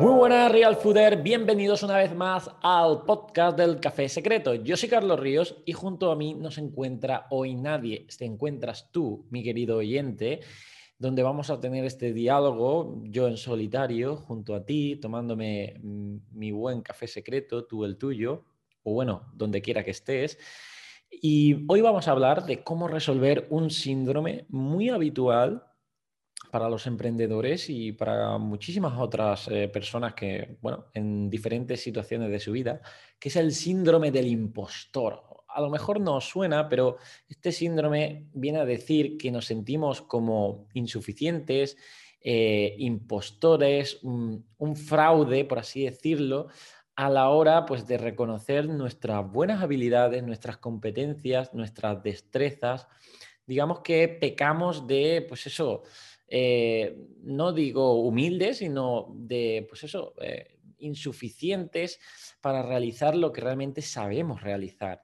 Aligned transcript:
Muy 0.00 0.14
buenas, 0.14 0.50
Real 0.50 0.76
Fooder. 0.76 1.22
Bienvenidos 1.22 1.82
una 1.82 1.98
vez 1.98 2.14
más 2.14 2.50
al 2.62 3.02
podcast 3.02 3.54
del 3.58 3.80
Café 3.80 4.08
Secreto. 4.08 4.54
Yo 4.54 4.74
soy 4.74 4.88
Carlos 4.88 5.20
Ríos 5.20 5.56
y 5.66 5.74
junto 5.74 6.10
a 6.10 6.16
mí 6.16 6.32
no 6.32 6.50
se 6.50 6.62
encuentra 6.62 7.26
hoy 7.28 7.54
nadie. 7.54 8.06
Te 8.16 8.24
encuentras 8.24 8.90
tú, 8.90 9.26
mi 9.28 9.42
querido 9.42 9.76
oyente, 9.76 10.40
donde 10.98 11.22
vamos 11.22 11.50
a 11.50 11.60
tener 11.60 11.84
este 11.84 12.14
diálogo, 12.14 13.02
yo 13.04 13.28
en 13.28 13.36
solitario, 13.36 14.16
junto 14.16 14.54
a 14.54 14.64
ti, 14.64 14.96
tomándome 14.96 15.74
mm, 15.82 16.16
mi 16.32 16.50
buen 16.50 16.80
café 16.80 17.06
secreto, 17.06 17.66
tú 17.66 17.84
el 17.84 17.98
tuyo, 17.98 18.46
o 18.82 18.94
bueno, 18.94 19.30
donde 19.34 19.60
quiera 19.60 19.84
que 19.84 19.90
estés. 19.90 20.38
Y 21.10 21.66
hoy 21.68 21.82
vamos 21.82 22.08
a 22.08 22.12
hablar 22.12 22.46
de 22.46 22.64
cómo 22.64 22.88
resolver 22.88 23.48
un 23.50 23.68
síndrome 23.68 24.46
muy 24.48 24.88
habitual 24.88 25.69
para 26.50 26.68
los 26.68 26.86
emprendedores 26.86 27.70
y 27.70 27.92
para 27.92 28.36
muchísimas 28.38 28.98
otras 28.98 29.48
eh, 29.48 29.68
personas 29.68 30.14
que, 30.14 30.56
bueno, 30.60 30.86
en 30.94 31.30
diferentes 31.30 31.80
situaciones 31.82 32.30
de 32.30 32.40
su 32.40 32.52
vida, 32.52 32.80
que 33.18 33.28
es 33.28 33.36
el 33.36 33.52
síndrome 33.52 34.10
del 34.10 34.26
impostor. 34.26 35.22
A 35.48 35.60
lo 35.60 35.70
mejor 35.70 36.00
no 36.00 36.20
suena, 36.20 36.68
pero 36.68 36.96
este 37.28 37.52
síndrome 37.52 38.26
viene 38.32 38.58
a 38.60 38.64
decir 38.64 39.16
que 39.16 39.30
nos 39.30 39.46
sentimos 39.46 40.02
como 40.02 40.68
insuficientes, 40.74 41.76
eh, 42.22 42.74
impostores, 42.78 43.98
un, 44.02 44.44
fraude, 44.76 45.46
por 45.46 45.58
así 45.58 45.84
decirlo, 45.84 46.48
a 46.94 47.08
la 47.08 47.30
hora 47.30 47.64
pues, 47.64 47.86
de 47.86 47.96
reconocer 47.96 48.68
nuestras 48.68 49.30
buenas 49.30 49.62
habilidades, 49.62 50.22
nuestras 50.22 50.58
competencias, 50.58 51.54
nuestras 51.54 52.02
destrezas. 52.02 52.88
Digamos 53.46 53.80
que 53.80 54.06
pecamos 54.06 54.86
de, 54.86 55.24
pues 55.26 55.46
eso, 55.46 55.82
eh, 56.32 56.96
no 57.24 57.52
digo 57.52 58.00
humildes, 58.02 58.58
sino 58.58 59.12
de, 59.14 59.66
pues 59.68 59.82
eso, 59.82 60.14
eh, 60.22 60.58
insuficientes 60.78 61.98
para 62.40 62.62
realizar 62.62 63.16
lo 63.16 63.32
que 63.32 63.40
realmente 63.40 63.82
sabemos 63.82 64.40
realizar. 64.40 65.02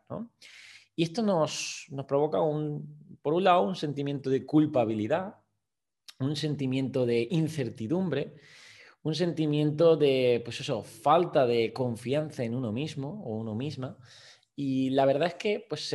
Y 0.94 1.02
esto 1.02 1.22
nos, 1.22 1.86
nos 1.90 2.06
provoca, 2.06 2.40
un, 2.40 3.18
por 3.20 3.34
un 3.34 3.42
lado, 3.42 3.62
un 3.62 3.74
sentimiento 3.74 4.30
de 4.30 4.46
culpabilidad, 4.46 5.34
un 6.20 6.36
sentimiento 6.36 7.04
de 7.04 7.26
incertidumbre, 7.30 8.36
un 9.02 9.14
sentimiento 9.14 9.96
de, 9.96 10.40
pues 10.44 10.60
eso, 10.60 10.82
falta 10.82 11.44
de 11.44 11.72
confianza 11.72 12.44
en 12.44 12.54
uno 12.54 12.72
mismo 12.72 13.22
o 13.24 13.36
uno 13.36 13.54
misma 13.54 13.98
y 14.58 14.88
la 14.90 15.04
verdad 15.04 15.28
es 15.28 15.34
que 15.34 15.66
pues, 15.68 15.90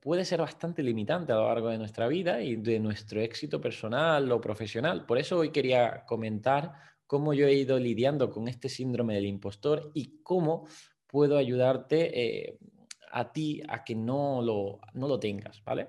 puede 0.00 0.24
ser 0.24 0.40
bastante 0.40 0.80
limitante 0.80 1.32
a 1.32 1.36
lo 1.36 1.48
largo 1.48 1.68
de 1.70 1.78
nuestra 1.78 2.06
vida 2.06 2.40
y 2.40 2.54
de 2.54 2.78
nuestro 2.78 3.20
éxito 3.20 3.60
personal 3.60 4.30
o 4.30 4.40
profesional. 4.40 5.04
Por 5.04 5.18
eso 5.18 5.38
hoy 5.38 5.50
quería 5.50 6.04
comentar 6.06 6.72
cómo 7.08 7.34
yo 7.34 7.48
he 7.48 7.54
ido 7.54 7.76
lidiando 7.80 8.30
con 8.30 8.46
este 8.46 8.68
síndrome 8.68 9.16
del 9.16 9.26
impostor 9.26 9.90
y 9.92 10.22
cómo 10.22 10.68
puedo 11.08 11.36
ayudarte 11.36 12.46
eh, 12.46 12.58
a 13.10 13.32
ti 13.32 13.60
a 13.68 13.82
que 13.82 13.96
no 13.96 14.40
lo, 14.40 14.78
no 14.92 15.08
lo 15.08 15.18
tengas, 15.18 15.62
¿vale? 15.64 15.88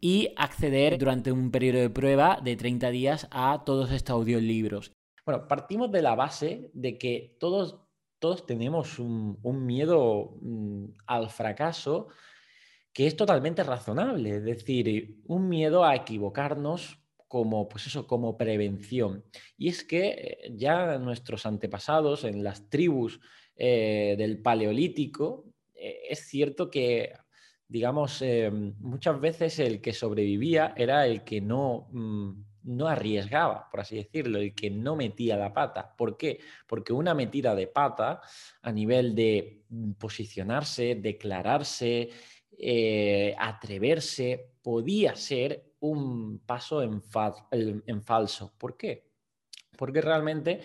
y 0.00 0.32
acceder 0.36 0.98
durante 0.98 1.32
un 1.32 1.50
periodo 1.50 1.80
de 1.80 1.90
prueba 1.90 2.40
de 2.42 2.56
30 2.56 2.90
días 2.90 3.28
a 3.30 3.62
todos 3.64 3.90
estos 3.90 4.14
audiolibros. 4.14 4.92
Bueno, 5.24 5.46
partimos 5.46 5.90
de 5.92 6.02
la 6.02 6.14
base 6.14 6.70
de 6.72 6.98
que 6.98 7.36
todos, 7.38 7.80
todos 8.18 8.46
tenemos 8.46 8.98
un, 8.98 9.38
miedo 9.66 10.36
mm, 10.40 10.84
al 11.06 11.28
fracaso 11.30 12.08
que 12.92 13.06
es 13.06 13.16
totalmente 13.16 13.62
razonable, 13.62 14.36
es 14.36 14.44
decir, 14.44 15.20
un 15.26 15.48
miedo 15.48 15.84
a 15.84 15.94
equivocarnos 15.94 16.98
como, 17.28 17.68
pues 17.68 17.86
eso, 17.86 18.06
como 18.06 18.36
prevención. 18.36 19.24
Y 19.56 19.68
es 19.68 19.84
que 19.84 20.08
eh, 20.08 20.52
ya 20.56 20.98
nuestros 20.98 21.46
antepasados 21.46 22.24
en 22.24 22.42
las 22.42 22.68
tribus 22.70 23.20
eh, 23.54 24.14
del 24.18 24.40
Paleolítico, 24.40 25.44
eh, 25.74 26.00
es 26.08 26.26
cierto 26.26 26.70
que 26.70 27.12
digamos, 27.68 28.22
eh, 28.22 28.50
muchas 28.50 29.20
veces 29.20 29.58
el 29.58 29.80
que 29.80 29.92
sobrevivía 29.92 30.72
era 30.76 31.06
el 31.06 31.22
que 31.22 31.40
no, 31.40 31.88
mm, 31.92 32.44
no 32.64 32.88
arriesgaba, 32.88 33.68
por 33.70 33.80
así 33.80 33.96
decirlo, 33.96 34.38
el 34.38 34.54
que 34.54 34.70
no 34.70 34.96
metía 34.96 35.36
la 35.36 35.52
pata. 35.52 35.94
¿Por 35.96 36.16
qué? 36.16 36.40
Porque 36.66 36.92
una 36.92 37.14
metida 37.14 37.54
de 37.54 37.66
pata 37.66 38.22
a 38.62 38.72
nivel 38.72 39.14
de 39.14 39.64
mm, 39.68 39.92
posicionarse, 39.92 40.94
declararse, 40.94 42.08
eh, 42.58 43.34
atreverse, 43.38 44.54
podía 44.62 45.14
ser 45.14 45.74
un 45.80 46.40
paso 46.40 46.82
en, 46.82 47.02
en 47.86 48.02
falso. 48.02 48.54
¿Por 48.58 48.76
qué? 48.76 49.08
Porque 49.76 50.00
realmente 50.00 50.60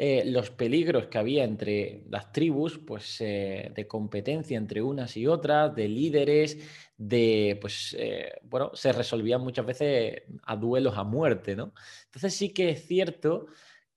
eh, 0.00 0.22
los 0.24 0.50
peligros 0.50 1.08
que 1.08 1.18
había 1.18 1.42
entre 1.42 2.04
las 2.08 2.30
tribus, 2.30 2.78
pues 2.78 3.20
eh, 3.20 3.72
de 3.74 3.88
competencia 3.88 4.56
entre 4.56 4.80
unas 4.80 5.16
y 5.16 5.26
otras, 5.26 5.74
de 5.74 5.88
líderes, 5.88 6.56
de, 6.96 7.58
pues, 7.60 7.96
eh, 7.98 8.30
bueno, 8.44 8.70
se 8.74 8.92
resolvían 8.92 9.40
muchas 9.40 9.66
veces 9.66 10.22
a 10.44 10.54
duelos 10.54 10.96
a 10.96 11.02
muerte, 11.02 11.56
¿no? 11.56 11.72
Entonces 12.04 12.32
sí 12.32 12.50
que 12.50 12.68
es 12.70 12.86
cierto 12.86 13.46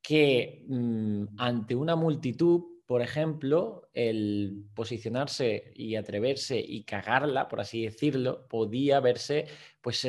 que 0.01 0.65
mm, 0.67 1.25
ante 1.37 1.75
una 1.75 1.95
multitud, 1.95 2.63
por 2.87 3.03
ejemplo, 3.03 3.91
el 3.93 4.65
posicionarse 4.73 5.71
y 5.75 5.97
atreverse 5.97 6.59
y 6.59 6.83
cagarla, 6.83 7.47
por 7.47 7.61
así 7.61 7.83
decirlo, 7.83 8.47
podía 8.47 8.99
verse, 9.01 9.45
pues, 9.79 10.07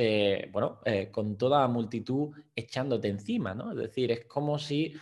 bueno, 0.51 0.81
con 1.11 1.37
toda 1.37 1.61
la 1.61 1.69
multitud 1.69 2.35
echándote 2.57 3.09
encima, 3.09 3.55
¿no? 3.55 3.73
Es 3.73 3.77
decir, 3.77 4.11
es 4.11 4.25
como 4.25 4.59
si 4.59 4.95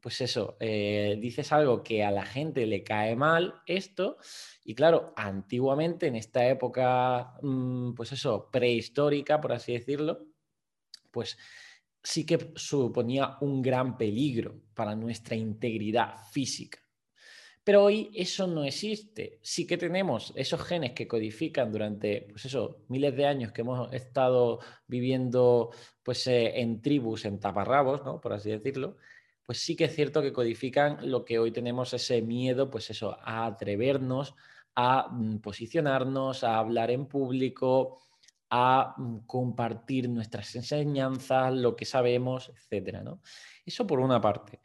pues 0.00 0.20
eso, 0.20 0.56
eh, 0.60 1.16
dices 1.20 1.52
algo 1.52 1.82
que 1.82 2.04
a 2.04 2.10
la 2.10 2.24
gente 2.24 2.66
le 2.66 2.82
cae 2.82 3.16
mal 3.16 3.54
esto, 3.66 4.18
y 4.64 4.74
claro, 4.74 5.12
antiguamente 5.16 6.06
en 6.06 6.16
esta 6.16 6.46
época, 6.48 7.34
mm, 7.42 7.94
pues 7.94 8.12
eso, 8.12 8.48
prehistórica, 8.50 9.40
por 9.40 9.52
así 9.52 9.72
decirlo, 9.72 10.26
pues 11.10 11.36
sí 12.02 12.24
que 12.24 12.52
suponía 12.54 13.36
un 13.40 13.60
gran 13.60 13.98
peligro 13.98 14.62
para 14.74 14.94
nuestra 14.94 15.36
integridad 15.36 16.16
física. 16.30 16.78
Pero 17.64 17.84
hoy 17.84 18.10
eso 18.14 18.46
no 18.46 18.64
existe. 18.64 19.40
Sí 19.42 19.66
que 19.66 19.76
tenemos 19.76 20.32
esos 20.36 20.62
genes 20.62 20.92
que 20.92 21.06
codifican 21.06 21.70
durante, 21.70 22.22
pues 22.30 22.46
eso, 22.46 22.84
miles 22.88 23.14
de 23.14 23.26
años 23.26 23.52
que 23.52 23.60
hemos 23.60 23.92
estado 23.92 24.60
viviendo 24.86 25.70
pues, 26.02 26.26
eh, 26.28 26.60
en 26.60 26.80
tribus, 26.80 27.26
en 27.26 27.38
taparrabos, 27.38 28.02
¿no? 28.06 28.22
por 28.22 28.32
así 28.32 28.48
decirlo, 28.48 28.96
pues 29.48 29.60
sí 29.60 29.76
que 29.76 29.84
es 29.84 29.94
cierto 29.94 30.20
que 30.20 30.30
codifican 30.30 31.10
lo 31.10 31.24
que 31.24 31.38
hoy 31.38 31.50
tenemos 31.52 31.94
ese 31.94 32.20
miedo, 32.20 32.68
pues 32.68 32.90
eso, 32.90 33.16
a 33.22 33.46
atrevernos, 33.46 34.34
a 34.74 35.08
mm, 35.10 35.38
posicionarnos, 35.38 36.44
a 36.44 36.58
hablar 36.58 36.90
en 36.90 37.06
público, 37.06 37.98
a 38.50 38.94
mm, 38.98 39.20
compartir 39.20 40.06
nuestras 40.10 40.54
enseñanzas, 40.54 41.54
lo 41.54 41.76
que 41.76 41.86
sabemos, 41.86 42.52
etcétera, 42.54 43.02
¿no? 43.02 43.22
Eso 43.64 43.86
por 43.86 44.00
una 44.00 44.20
parte, 44.20 44.60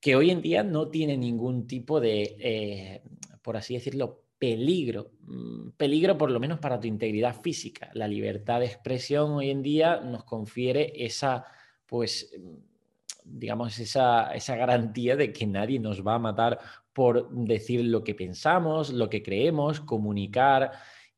que 0.00 0.16
hoy 0.16 0.30
en 0.30 0.40
día 0.40 0.62
no 0.62 0.88
tiene 0.88 1.18
ningún 1.18 1.66
tipo 1.66 2.00
de, 2.00 2.36
eh, 2.40 3.02
por 3.42 3.58
así 3.58 3.74
decirlo, 3.74 4.22
peligro, 4.38 5.10
mm, 5.26 5.72
peligro 5.76 6.16
por 6.16 6.30
lo 6.30 6.40
menos 6.40 6.58
para 6.58 6.80
tu 6.80 6.86
integridad 6.86 7.38
física. 7.42 7.90
La 7.92 8.08
libertad 8.08 8.60
de 8.60 8.66
expresión 8.66 9.32
hoy 9.32 9.50
en 9.50 9.60
día 9.60 10.00
nos 10.00 10.24
confiere 10.24 11.04
esa, 11.04 11.44
pues 11.84 12.32
digamos, 13.28 13.78
esa, 13.78 14.32
esa 14.32 14.56
garantía 14.56 15.16
de 15.16 15.32
que 15.32 15.46
nadie 15.46 15.78
nos 15.78 16.06
va 16.06 16.14
a 16.14 16.18
matar 16.18 16.58
por 16.92 17.28
decir 17.30 17.84
lo 17.84 18.02
que 18.02 18.14
pensamos, 18.14 18.92
lo 18.92 19.10
que 19.10 19.22
creemos, 19.22 19.80
comunicar 19.80 20.72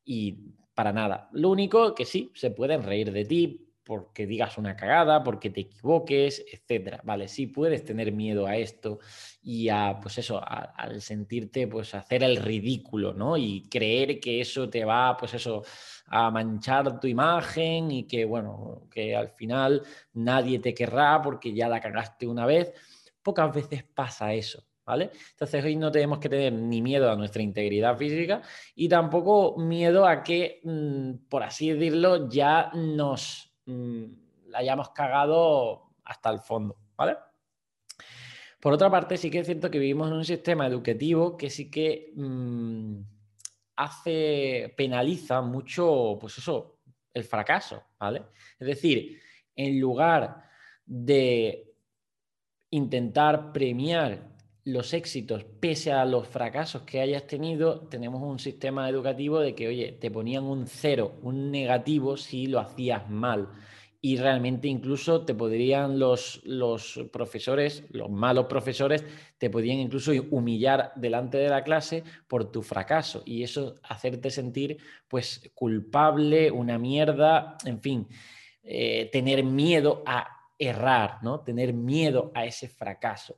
y 0.05 0.39
para 0.75 0.93
nada. 0.93 1.29
Lo 1.33 1.51
único 1.51 1.95
que 1.95 2.05
sí, 2.05 2.31
se 2.35 2.51
pueden 2.51 2.83
reír 2.83 3.13
de 3.13 3.25
ti 3.25 3.68
porque 3.89 4.27
digas 4.27 4.59
una 4.59 4.77
cagada, 4.77 5.25
porque 5.25 5.49
te 5.49 5.63
equivoques, 5.63 6.45
etcétera. 6.53 7.01
Vale, 7.05 7.27
sí 7.27 7.47
puedes 7.47 7.87
tener 7.87 8.13
miedo 8.13 8.47
a 8.47 8.55
esto 8.59 8.99
y 9.41 9.71
a, 9.71 9.99
pues 9.99 10.19
eso, 10.19 10.43
al 10.47 11.01
sentirte, 11.01 11.67
pues 11.67 11.95
hacer 11.95 12.23
el 12.23 12.37
ridículo, 12.37 13.15
¿no? 13.15 13.39
Y 13.39 13.67
creer 13.71 14.21
que 14.21 14.43
eso 14.43 14.69
te 14.69 14.85
va, 14.85 15.17
pues 15.17 15.33
eso, 15.33 15.63
a 16.09 16.31
manchar 16.31 17.01
tu 17.01 17.07
imagen 17.07 17.91
y 17.91 18.07
que, 18.07 18.27
bueno, 18.27 18.83
que 18.91 19.17
al 19.17 19.31
final 19.31 19.83
nadie 20.13 20.59
te 20.59 20.75
querrá 20.75 21.23
porque 21.23 21.55
ya 21.55 21.67
la 21.67 21.81
cagaste 21.81 22.27
una 22.27 22.45
vez. 22.45 22.75
Pocas 23.23 23.55
veces 23.55 23.85
pasa 23.85 24.35
eso, 24.35 24.63
¿vale? 24.85 25.13
Entonces 25.31 25.65
hoy 25.65 25.77
no 25.77 25.91
tenemos 25.91 26.19
que 26.19 26.29
tener 26.29 26.53
ni 26.53 26.83
miedo 26.83 27.11
a 27.11 27.17
nuestra 27.17 27.41
integridad 27.41 27.97
física 27.97 28.43
y 28.75 28.87
tampoco 28.87 29.57
miedo 29.57 30.07
a 30.07 30.23
que, 30.23 30.61
mm, 30.63 31.27
por 31.31 31.43
así 31.43 31.71
decirlo, 31.71 32.29
ya 32.29 32.71
nos 32.75 33.48
mm, 33.69 34.05
la 34.49 34.59
hayamos 34.59 34.91
cagado 34.91 35.91
hasta 36.05 36.31
el 36.31 36.41
fondo, 36.41 36.77
¿vale? 36.97 37.17
Por 38.61 38.73
otra 38.73 38.91
parte, 38.91 39.17
sí 39.17 39.31
que 39.31 39.41
es 39.41 39.47
cierto 39.47 39.71
que 39.71 39.79
vivimos 39.79 40.09
en 40.09 40.15
un 40.15 40.25
sistema 40.25 40.67
educativo 40.67 41.37
que 41.37 41.49
sí 41.49 41.71
que 41.71 42.13
mm, 42.17 43.01
hace, 43.77 44.75
penaliza 44.77 45.41
mucho, 45.43 46.19
pues 46.21 46.39
eso, 46.39 46.81
el 47.15 47.25
fracaso, 47.25 47.85
¿vale? 48.01 48.25
Es 48.59 48.67
decir, 48.67 49.21
en 49.55 49.79
lugar 49.79 50.43
de 50.85 51.75
intentar 52.71 53.53
premiar 53.53 54.38
los 54.65 54.93
éxitos 54.93 55.45
pese 55.45 55.93
a 55.93 56.05
los 56.05 56.29
fracasos 56.29 56.83
que 56.83 57.01
hayas 57.01 57.27
tenido, 57.27 57.81
tenemos 57.89 58.23
un 58.23 58.39
sistema 58.39 58.89
educativo 58.89 59.41
de 59.41 59.55
que, 59.55 59.69
oye, 59.69 59.93
te 59.93 60.11
ponían 60.11 60.45
un 60.45 60.67
cero, 60.67 61.15
un 61.23 61.51
negativo 61.51 62.17
si 62.17 62.47
lo 62.47 62.61
hacías 62.61 63.09
mal 63.09 63.49
y 64.01 64.17
realmente 64.17 64.69
incluso 64.69 65.25
te 65.25 65.35
podrían 65.35 65.99
los, 65.99 66.41
los 66.45 67.01
profesores, 67.13 67.85
los 67.91 68.09
malos 68.11 68.47
profesores, 68.47 69.05
te 69.39 69.51
podrían 69.51 69.79
incluso 69.79 70.13
humillar 70.31 70.93
delante 70.95 71.39
de 71.39 71.49
la 71.49 71.65
clase 71.65 72.05
por 72.29 72.53
tu 72.53 72.63
fracaso 72.63 73.23
y 73.27 73.43
eso 73.43 73.75
hacerte 73.83 74.31
sentir 74.31 74.79
pues 75.09 75.51
culpable, 75.55 76.51
una 76.51 76.79
mierda, 76.79 77.57
en 77.65 77.81
fin, 77.81 78.07
eh, 78.63 79.09
tener 79.11 79.43
miedo 79.43 80.03
a 80.07 80.29
errar, 80.59 81.19
¿no? 81.23 81.41
Tener 81.41 81.73
miedo 81.73 82.31
a 82.35 82.45
ese 82.45 82.69
fracaso. 82.69 83.37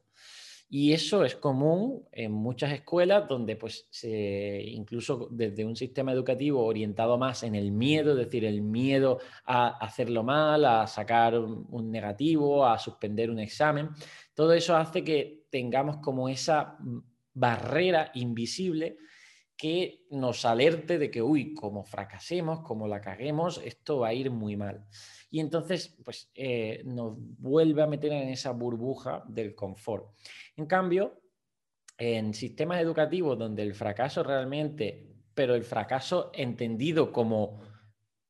Y 0.73 0.93
eso 0.93 1.25
es 1.25 1.35
común 1.35 2.07
en 2.13 2.31
muchas 2.31 2.73
escuelas 2.73 3.27
donde 3.27 3.57
pues 3.57 3.89
incluso 4.05 5.27
desde 5.33 5.65
un 5.65 5.75
sistema 5.75 6.13
educativo 6.13 6.65
orientado 6.65 7.19
más 7.19 7.43
en 7.43 7.57
el 7.57 7.73
miedo, 7.73 8.13
es 8.13 8.19
decir, 8.27 8.45
el 8.45 8.63
miedo 8.63 9.19
a 9.45 9.79
hacerlo 9.85 10.23
mal, 10.23 10.65
a 10.65 10.87
sacar 10.87 11.37
un 11.37 11.91
negativo, 11.91 12.65
a 12.65 12.79
suspender 12.79 13.31
un 13.31 13.41
examen, 13.41 13.91
todo 14.33 14.53
eso 14.53 14.77
hace 14.77 15.03
que 15.03 15.43
tengamos 15.51 15.97
como 15.97 16.29
esa 16.29 16.79
barrera 17.35 18.13
invisible 18.15 18.97
que 19.61 20.07
nos 20.11 20.47
alerte 20.47 20.99
de 20.99 21.11
que, 21.11 21.21
uy, 21.21 21.53
como 21.53 21.85
fracasemos, 21.85 22.61
como 22.61 22.89
la 22.89 23.03
caguemos, 23.03 23.61
esto 23.63 23.99
va 23.99 24.09
a 24.09 24.15
ir 24.15 24.31
muy 24.31 24.57
mal. 24.57 24.87
Y 25.31 25.39
entonces, 25.41 25.99
pues 26.03 26.31
eh, 26.35 26.81
nos 26.87 27.13
vuelve 27.19 27.83
a 27.83 27.87
meter 27.87 28.11
en 28.11 28.31
esa 28.31 28.53
burbuja 28.53 29.23
del 29.29 29.55
confort. 29.55 30.15
En 30.57 30.65
cambio, 30.65 31.21
en 31.99 32.33
sistemas 32.33 32.81
educativos 32.81 33.39
donde 33.39 33.63
el 33.63 33.75
fracaso 33.75 34.23
realmente, 34.23 35.13
pero 35.35 35.55
el 35.55 35.63
fracaso 35.63 36.31
entendido 36.33 37.13
como 37.13 37.61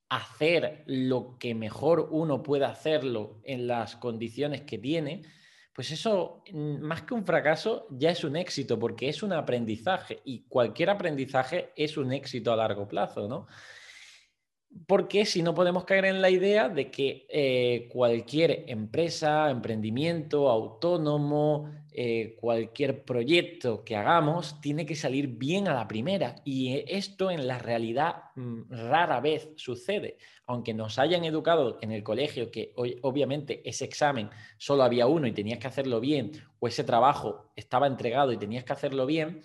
hacer 0.09 0.82
lo 0.87 1.38
que 1.38 1.55
mejor 1.55 2.09
uno 2.11 2.43
puede 2.43 2.65
hacerlo 2.65 3.41
en 3.44 3.69
las 3.69 3.94
condiciones 3.94 4.62
que 4.62 4.79
tiene, 4.79 5.23
pues 5.72 5.90
eso, 5.93 6.43
mm, 6.52 6.81
más 6.81 7.02
que 7.02 7.14
un 7.14 7.25
fracaso, 7.25 7.87
ya 7.90 8.11
es 8.11 8.25
un 8.25 8.37
éxito, 8.37 8.78
porque 8.78 9.08
es 9.08 9.22
un 9.22 9.32
aprendizaje 9.32 10.20
y 10.25 10.44
cualquier 10.49 10.90
aprendizaje 10.90 11.72
es 11.76 11.96
un 11.96 12.12
éxito 12.12 12.52
a 12.52 12.56
largo 12.56 12.88
plazo, 12.88 13.28
¿no? 13.28 13.46
Porque 14.87 15.25
si 15.25 15.43
no 15.43 15.55
podemos 15.55 15.84
caer 15.84 16.05
en 16.05 16.22
la 16.22 16.31
idea 16.31 16.69
de 16.69 16.90
que 16.90 17.26
eh, 17.28 17.88
cualquier 17.93 18.64
empresa, 18.69 19.50
emprendimiento, 19.50 20.49
autónomo, 20.49 21.70
eh, 21.93 22.37
cualquier 22.41 23.05
proyecto 23.05 23.85
que 23.85 23.97
hagamos 23.97 24.61
tiene 24.61 24.87
que 24.87 24.95
salir 24.95 25.27
bien 25.27 25.69
a 25.69 25.75
la 25.75 25.89
primera. 25.89 26.37
Y 26.45 26.85
esto 26.87 27.31
en 27.31 27.47
la 27.47 27.59
realidad 27.59 28.25
mm, 28.37 28.71
rara 28.71 29.21
vez 29.21 29.51
sucede. 29.57 30.19
Aunque 30.47 30.75
nos 30.75 30.99
hayan 30.99 31.25
educado 31.25 31.79
en 31.81 31.93
el 31.93 32.03
colegio 32.03 32.51
que 32.51 32.73
hoy, 32.77 32.99
obviamente 33.03 33.69
ese 33.69 33.85
examen 33.85 34.31
solo 34.59 34.83
había 34.83 35.07
uno 35.07 35.27
y 35.27 35.33
tenías 35.33 35.59
que 35.59 35.69
hacerlo 35.69 36.01
bien, 36.01 36.33
o 36.59 36.69
ese 36.69 36.85
trabajo 36.85 37.53
estaba 37.57 37.87
entregado 37.87 38.33
y 38.33 38.39
tenías 38.39 38.65
que 38.65 38.73
hacerlo 38.73 39.07
bien, 39.07 39.43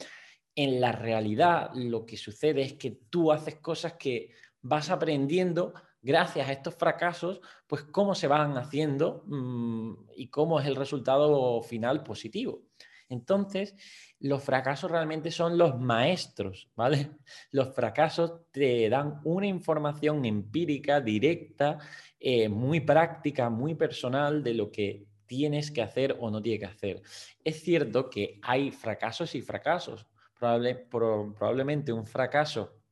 en 0.55 0.79
la 0.79 0.91
realidad 0.91 1.71
lo 1.73 2.05
que 2.05 2.17
sucede 2.17 2.61
es 2.61 2.73
que 2.73 2.91
tú 3.09 3.31
haces 3.31 3.55
cosas 3.55 3.93
que 3.93 4.31
vas 4.61 4.89
aprendiendo 4.89 5.73
gracias 6.05 6.47
a 6.47 6.51
estos 6.51 6.75
fracasos, 6.75 7.41
pues 7.65 7.83
cómo 7.83 8.13
se 8.13 8.27
van 8.27 8.57
haciendo 8.57 9.23
mm, 9.25 9.93
y 10.15 10.27
cómo 10.27 10.59
es 10.59 10.67
el 10.67 10.75
resultado 10.75 11.61
final 11.63 12.03
positivo. 12.03 12.61
Entonces, 13.09 13.75
los 14.19 14.43
fracasos 14.43 14.91
realmente 14.91 15.31
son 15.31 15.57
los 15.57 15.79
maestros, 15.79 16.69
¿vale? 16.75 17.11
Los 17.51 17.73
fracasos 17.75 18.51
te 18.51 18.89
dan 18.89 19.21
una 19.23 19.47
información 19.47 20.25
empírica, 20.25 21.01
directa, 21.01 21.79
eh, 22.19 22.49
muy 22.49 22.79
práctica, 22.79 23.49
muy 23.49 23.75
personal 23.75 24.43
de 24.43 24.53
lo 24.53 24.71
que 24.71 25.05
tienes 25.27 25.71
que 25.71 25.81
hacer 25.81 26.17
o 26.19 26.29
no 26.29 26.41
tienes 26.41 26.61
que 26.61 26.73
hacer. 26.75 27.01
Es 27.43 27.61
cierto 27.61 28.09
que 28.09 28.39
hay 28.41 28.71
fracasos 28.71 29.33
y 29.35 29.41
fracasos. 29.41 30.05
probablemente 30.39 31.91
un 31.91 32.05
fracaso 32.05 32.84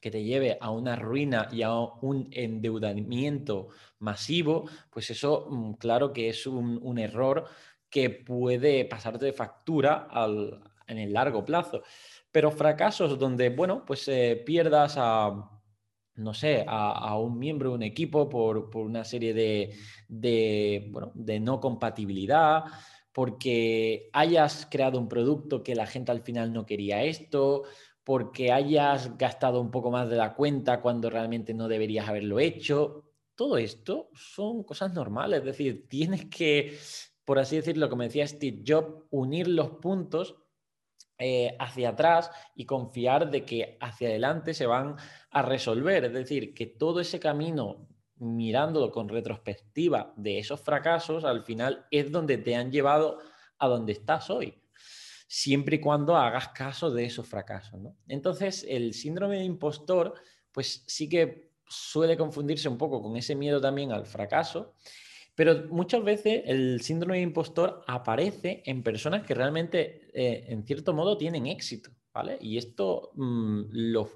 que 0.00 0.10
te 0.10 0.22
lleve 0.22 0.58
a 0.60 0.70
una 0.70 0.96
ruina 0.96 1.48
y 1.50 1.62
a 1.62 1.72
un 1.72 2.28
endeudamiento 2.32 3.68
masivo, 3.98 4.68
pues 4.90 5.10
eso 5.10 5.46
mm, 5.50 5.72
claro 5.74 6.12
que 6.12 6.28
es 6.28 6.46
un, 6.46 6.98
error 6.98 7.46
que 7.90 8.10
puede 8.10 8.84
pasarte 8.84 9.32
factura 9.32 10.08
en 10.86 10.98
el 10.98 11.12
largo 11.12 11.44
plazo. 11.44 11.82
Pero 12.30 12.50
fracasos 12.50 13.18
donde, 13.18 13.50
bueno, 13.50 13.84
pues 13.86 14.06
eh, 14.08 14.42
pierdas 14.44 14.94
a, 14.98 15.50
no 16.16 16.34
sé, 16.34 16.64
a, 16.66 17.16
un 17.18 17.38
miembro 17.38 17.70
de 17.70 17.76
un 17.76 17.82
equipo 17.82 18.28
por, 18.28 18.70
una 18.76 19.04
serie 19.04 19.32
de, 19.32 19.74
de, 20.08 20.92
de 21.14 21.40
no 21.40 21.60
compatibilidad, 21.60 22.64
porque 23.12 24.10
hayas 24.12 24.68
creado 24.70 24.98
un 24.98 25.08
producto 25.08 25.62
que 25.62 25.74
la 25.74 25.86
gente 25.86 26.12
al 26.12 26.22
final 26.22 26.52
no 26.52 26.66
quería 26.66 27.02
esto, 27.02 27.64
porque 28.08 28.52
hayas 28.52 29.18
gastado 29.18 29.60
un 29.60 29.70
poco 29.70 29.90
más 29.90 30.08
de 30.08 30.16
la 30.16 30.32
cuenta 30.32 30.80
cuando 30.80 31.10
realmente 31.10 31.52
no 31.52 31.68
deberías 31.68 32.08
haberlo 32.08 32.40
hecho. 32.40 33.04
Todo 33.34 33.58
esto 33.58 34.08
son 34.14 34.64
cosas 34.64 34.94
normales, 34.94 35.40
es 35.40 35.44
decir, 35.44 35.86
tienes 35.90 36.24
que, 36.24 36.78
por 37.26 37.38
así 37.38 37.56
decirlo, 37.56 37.90
como 37.90 38.04
decía 38.04 38.26
Steve 38.26 38.62
Jobs, 38.66 39.04
unir 39.10 39.46
los 39.48 39.72
puntos 39.72 40.36
eh, 41.18 41.54
hacia 41.58 41.90
atrás 41.90 42.30
y 42.54 42.64
confiar 42.64 43.30
de 43.30 43.44
que 43.44 43.76
hacia 43.78 44.08
adelante 44.08 44.54
se 44.54 44.64
van 44.64 44.96
a 45.30 45.42
resolver. 45.42 46.06
Es 46.06 46.14
decir, 46.14 46.54
que 46.54 46.64
todo 46.64 47.00
ese 47.00 47.20
camino, 47.20 47.88
mirándolo 48.16 48.90
con 48.90 49.10
retrospectiva 49.10 50.14
de 50.16 50.38
esos 50.38 50.62
fracasos, 50.62 51.26
al 51.26 51.44
final 51.44 51.84
es 51.90 52.10
donde 52.10 52.38
te 52.38 52.56
han 52.56 52.72
llevado 52.72 53.18
a 53.58 53.68
donde 53.68 53.92
estás 53.92 54.30
hoy 54.30 54.58
siempre 55.28 55.76
y 55.76 55.80
cuando 55.80 56.16
hagas 56.16 56.48
caso 56.48 56.90
de 56.90 57.04
esos 57.04 57.28
fracasos. 57.28 57.78
Entonces, 58.08 58.66
el 58.66 58.94
síndrome 58.94 59.36
de 59.36 59.44
impostor, 59.44 60.14
pues 60.50 60.82
sí 60.86 61.08
que 61.08 61.52
suele 61.68 62.16
confundirse 62.16 62.68
un 62.68 62.78
poco 62.78 63.02
con 63.02 63.14
ese 63.16 63.34
miedo 63.36 63.60
también 63.60 63.92
al 63.92 64.06
fracaso, 64.06 64.74
pero 65.34 65.66
muchas 65.68 66.02
veces 66.02 66.42
el 66.46 66.80
síndrome 66.80 67.18
de 67.18 67.24
impostor 67.24 67.84
aparece 67.86 68.62
en 68.64 68.82
personas 68.82 69.24
que 69.24 69.34
realmente, 69.34 70.10
eh, 70.14 70.46
en 70.48 70.64
cierto 70.64 70.94
modo, 70.94 71.16
tienen 71.16 71.46
éxito. 71.46 71.90
¿Vale? 72.10 72.38
Y 72.40 72.56
esto 72.56 73.12
mm, 73.14 73.64
lo, 73.70 74.10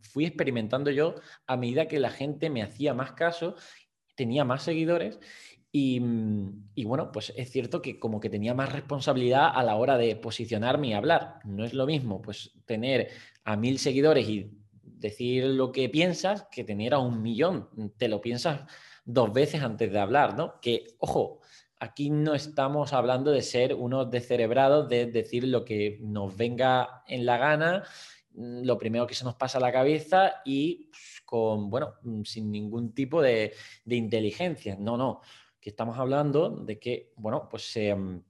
fui 0.00 0.24
experimentando 0.24 0.90
yo 0.90 1.14
a 1.46 1.56
medida 1.56 1.86
que 1.86 2.00
la 2.00 2.10
gente 2.10 2.50
me 2.50 2.62
hacía 2.62 2.92
más 2.92 3.12
caso, 3.12 3.54
tenía 4.16 4.44
más 4.44 4.64
seguidores 4.64 5.20
Mm, 5.76 6.70
y, 6.74 6.84
bueno, 6.84 7.12
pues 7.12 7.32
es 7.36 7.50
cierto 7.50 7.82
que 7.82 7.98
como 7.98 8.18
que 8.20 8.30
tenía 8.30 8.54
más 8.54 8.72
responsabilidad 8.72 9.50
a 9.54 9.62
la 9.62 9.76
hora 9.76 9.98
de 9.98 10.16
posicionarme 10.16 10.88
y 10.88 10.92
hablar. 10.94 11.40
No 11.44 11.64
es 11.64 11.74
lo 11.74 11.86
mismo 11.86 12.22
pues 12.22 12.52
tener 12.64 13.10
a 13.44 13.56
mil 13.56 13.78
seguidores 13.78 14.28
y 14.28 14.50
decir 14.82 15.44
lo 15.44 15.72
que 15.72 15.88
piensas 15.90 16.46
que 16.50 16.64
tener 16.64 16.94
a 16.94 16.98
un 16.98 17.22
millón. 17.22 17.68
Te 17.98 18.08
lo 18.08 18.20
piensas 18.20 18.62
dos 19.04 19.32
veces 19.32 19.62
antes 19.62 19.92
de 19.92 19.98
hablar, 19.98 20.36
¿no? 20.36 20.60
Que, 20.60 20.86
ojo, 20.98 21.40
aquí 21.78 22.10
no 22.10 22.34
estamos 22.34 22.92
hablando 22.94 23.30
de 23.30 23.42
ser 23.42 23.74
unos 23.74 24.10
descerebrados, 24.10 24.88
de 24.88 25.06
decir 25.06 25.44
lo 25.44 25.64
que 25.64 25.98
nos 26.00 26.36
venga 26.36 27.02
en 27.06 27.26
la 27.26 27.36
gana, 27.36 27.84
mm, 28.32 28.62
lo 28.64 28.78
primero 28.78 29.06
que 29.06 29.14
se 29.14 29.24
nos 29.24 29.34
pasa 29.34 29.58
a 29.58 29.60
la 29.60 29.72
cabeza 29.72 30.36
y 30.44 30.88
pues, 30.90 31.22
con, 31.26 31.68
bueno, 31.70 31.94
mm, 32.02 32.22
sin 32.22 32.50
ningún 32.50 32.94
tipo 32.94 33.20
de, 33.20 33.52
de 33.84 33.96
inteligencia. 33.96 34.76
No, 34.78 34.96
no 34.96 35.20
estamos 35.68 35.98
hablando 35.98 36.50
de 36.50 36.78
que, 36.78 37.12
bueno, 37.16 37.48
pues 37.50 37.76
em, 37.76 38.22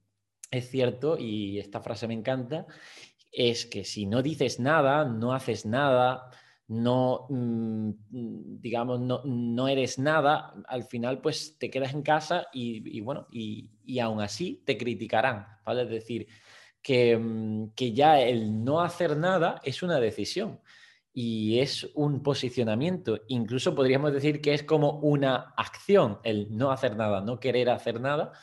es 0.51 0.69
cierto, 0.69 1.17
y 1.17 1.59
esta 1.59 1.81
frase 1.81 2.07
me 2.07 2.13
encanta, 2.13 2.65
es 3.31 3.65
que 3.65 3.83
si 3.83 4.05
no 4.05 4.21
dices 4.21 4.59
nada, 4.59 5.05
no 5.05 5.33
haces 5.33 5.65
nada, 5.65 6.29
no, 6.67 7.27
mm, 7.29 7.91
digamos, 8.59 8.99
no, 8.99 9.67
eres 9.67 9.99
nada, 9.99 10.53
al 10.67 10.83
final 10.83 11.21
pues 11.21 11.57
te 11.57 11.69
quedas 11.69 11.93
en 11.93 12.01
casa 12.01 12.47
y, 12.53 12.99
bueno, 13.01 13.27
y, 13.31 13.69
y, 13.85 13.99
aún 13.99 14.21
así 14.21 14.63
te 14.65 14.77
criticarán, 14.77 15.45
¿vale? 15.65 15.83
Es 15.83 15.89
decir, 15.89 16.27
que, 16.81 17.17
mm, 17.17 17.69
que 17.75 17.93
ya 17.93 18.19
el 18.21 18.63
no 18.63 18.81
hacer 18.81 19.15
nada 19.17 19.61
es 19.63 19.83
una 19.83 19.99
decisión 19.99 20.59
y 21.19 21.61
es 21.61 21.89
un 21.95 22.21
posicionamiento. 22.21 23.21
Incluso 23.27 23.73
podríamos 23.73 24.13
decir 24.13 24.39
que 24.39 24.53
es 24.53 24.61
como 24.61 24.99
una 24.99 25.55
acción, 25.57 26.19
el 26.21 26.55
no 26.55 26.69
hacer 26.69 26.95
nada, 26.95 27.21
no 27.21 27.39
querer 27.39 27.71
hacer 27.71 27.99
nada. 27.99 28.33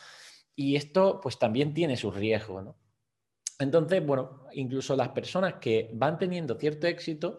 Y 0.57 0.75
esto 0.75 1.21
pues 1.23 1.39
también 1.39 1.73
tiene 1.73 1.97
su 1.97 2.11
riesgo, 2.11 2.63
¿no? 2.63 2.77
Entonces, 3.61 4.05
bueno, 4.05 4.49
incluso 4.55 4.97
las 4.97 5.11
personas 5.11 5.55
que 5.61 5.89
van 5.95 6.19
teniendo 6.19 6.57
cierto 6.57 6.89
éxito, 6.89 7.39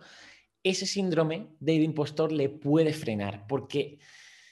ese 0.63 0.85
síndrome 0.85 1.49
del 1.59 1.83
impostor 1.83 2.31
le 2.31 2.47
puede 2.47 2.93
frenar, 2.93 3.45
porque 3.45 3.99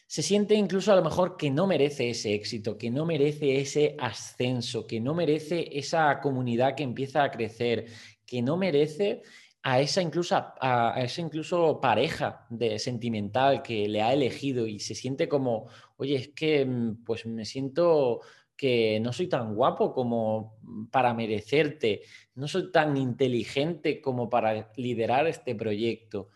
se 0.06 0.22
siente 0.22 0.54
incluso 0.54 0.92
a 0.92 0.98
lo 0.98 1.02
mejor 1.02 1.38
que 1.38 1.50
no 1.50 1.66
merece 1.66 2.10
ese 2.10 2.34
éxito, 2.34 2.78
que 2.78 2.92
no 2.92 3.06
merece 3.06 3.62
ese 3.62 3.96
ascenso, 3.98 4.86
que 4.86 5.00
no 5.00 5.13
merece 5.13 5.66
esa 5.72 6.20
comunidad 6.20 6.75
que 6.75 6.84
empieza 6.84 7.24
a 7.24 7.32
crecer, 7.32 7.86
que 8.25 8.42
no 8.42 8.58
merece 8.58 9.22
a 9.63 9.79
esa 9.79 10.01
incluso, 10.01 10.36
a, 10.60 11.01
esa 11.01 11.22
incluso 11.22 11.79
pareja 11.82 12.46
de 12.50 12.77
sentimental 12.79 13.63
que 13.63 13.88
le 13.88 14.01
ha 14.01 14.13
elegido 14.13 14.67
y 14.67 14.79
se 14.79 14.93
siente 14.93 15.29
como, 15.29 15.67
oye, 15.96 16.15
es 16.15 16.27
que 16.29 16.65
mm, 16.65 17.03
pues 17.05 17.25
me 17.25 17.46
siento 17.46 18.20
que 18.58 19.00
no 19.00 19.13
soy 19.13 19.27
tan 19.27 19.55
guapo 19.55 19.93
como 19.93 20.58
para 20.91 21.13
merecerte, 21.13 22.01
no 22.36 22.48
soy 22.48 22.72
tan 22.72 22.98
inteligente 22.98 24.01
como 24.01 24.29
para 24.29 24.72
liderar 24.75 25.27
este 25.27 25.55
proyecto. 25.55 26.29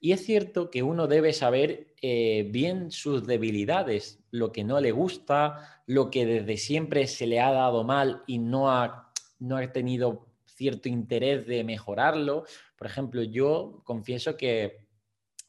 Y 0.00 0.12
es 0.12 0.24
cierto 0.24 0.70
que 0.70 0.82
uno 0.82 1.06
debe 1.06 1.32
saber 1.32 1.94
eh, 2.00 2.48
bien 2.50 2.90
sus 2.90 3.26
debilidades, 3.26 4.20
lo 4.30 4.52
que 4.52 4.64
no 4.64 4.80
le 4.80 4.90
gusta, 4.90 5.82
lo 5.86 6.10
que 6.10 6.26
desde 6.26 6.56
siempre 6.56 7.06
se 7.06 7.26
le 7.26 7.40
ha 7.40 7.52
dado 7.52 7.84
mal 7.84 8.22
y 8.26 8.38
no 8.38 8.70
ha, 8.70 9.12
no 9.38 9.56
ha 9.56 9.72
tenido 9.72 10.33
cierto 10.54 10.88
interés 10.88 11.46
de 11.46 11.64
mejorarlo. 11.64 12.44
Por 12.76 12.86
ejemplo, 12.86 13.22
yo 13.22 13.82
confieso 13.84 14.36
que, 14.36 14.88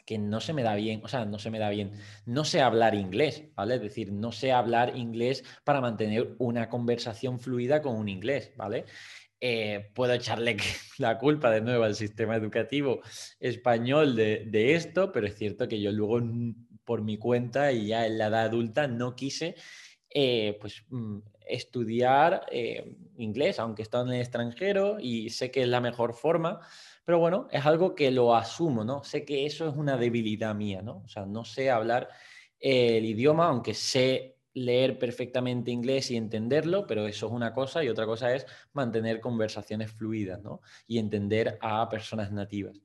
que 0.05 0.17
no 0.17 0.41
se 0.41 0.53
me 0.53 0.63
da 0.63 0.75
bien, 0.75 1.01
o 1.03 1.07
sea, 1.07 1.25
no 1.25 1.39
se 1.39 1.49
me 1.49 1.59
da 1.59 1.69
bien, 1.69 1.93
no 2.25 2.45
sé 2.45 2.61
hablar 2.61 2.95
inglés, 2.95 3.45
¿vale? 3.55 3.75
Es 3.75 3.81
decir, 3.81 4.11
no 4.11 4.31
sé 4.31 4.51
hablar 4.51 4.97
inglés 4.97 5.43
para 5.63 5.81
mantener 5.81 6.35
una 6.39 6.69
conversación 6.69 7.39
fluida 7.39 7.81
con 7.81 7.95
un 7.95 8.09
inglés, 8.09 8.51
¿vale? 8.55 8.85
Eh, 9.41 9.91
puedo 9.93 10.13
echarle 10.13 10.57
la 10.97 11.17
culpa 11.17 11.51
de 11.51 11.61
nuevo 11.61 11.83
al 11.83 11.95
sistema 11.95 12.35
educativo 12.35 13.01
español 13.39 14.15
de, 14.15 14.45
de, 14.47 14.75
esto, 14.75 15.11
pero 15.11 15.27
es 15.27 15.35
cierto 15.35 15.67
que 15.67 15.81
yo 15.81 15.91
luego 15.91 16.21
por 16.83 17.01
mi 17.01 17.17
cuenta 17.17 17.71
y 17.71 17.87
ya 17.87 18.05
en 18.05 18.17
la 18.17 18.27
edad 18.27 18.45
adulta 18.45 18.87
no 18.87 19.15
quise 19.15 19.55
eh, 20.17 20.57
pues 20.61 20.85
mm, 20.89 21.17
estudiar 21.47 22.45
eh, 22.51 22.95
inglés, 23.17 23.59
aunque 23.59 23.81
está 23.81 24.01
en 24.01 24.09
el 24.09 24.21
extranjero 24.21 24.97
y 24.99 25.29
sé 25.29 25.51
que 25.51 25.61
es 25.61 25.67
la 25.67 25.81
mejor 25.81 26.13
forma, 26.13 26.59
pero 27.05 27.19
bueno, 27.19 27.47
es 27.51 27.65
algo 27.65 27.95
que 27.95 28.11
lo 28.11 28.35
asumo, 28.35 28.83
¿no? 28.83 29.03
Sé 29.03 29.25
que 29.25 29.45
eso 29.45 29.69
es 29.69 29.75
una 29.75 29.97
debilidad 29.97 30.55
mía, 30.55 30.81
¿no? 30.81 31.03
O 31.05 31.07
sea, 31.07 31.25
no 31.25 31.45
sé 31.45 31.69
hablar 31.69 32.09
eh, 32.59 32.97
el 32.97 33.05
idioma, 33.05 33.47
aunque 33.47 33.73
sé 33.73 34.35
leer 34.55 34.97
perfectamente 34.97 35.69
inglés 35.69 36.09
y 36.11 36.15
entenderlo, 36.15 36.87
pero 36.87 37.07
eso 37.07 37.27
es 37.27 37.31
una 37.31 37.53
cosa 37.53 37.83
y 37.83 37.89
otra 37.89 38.05
cosa 38.05 38.33
es 38.33 38.45
mantener 38.73 39.19
conversaciones 39.19 39.91
fluidas, 39.91 40.41
¿no? 40.41 40.61
Y 40.87 40.97
entender 40.97 41.57
a 41.61 41.87
personas 41.89 42.31
nativas. 42.31 42.81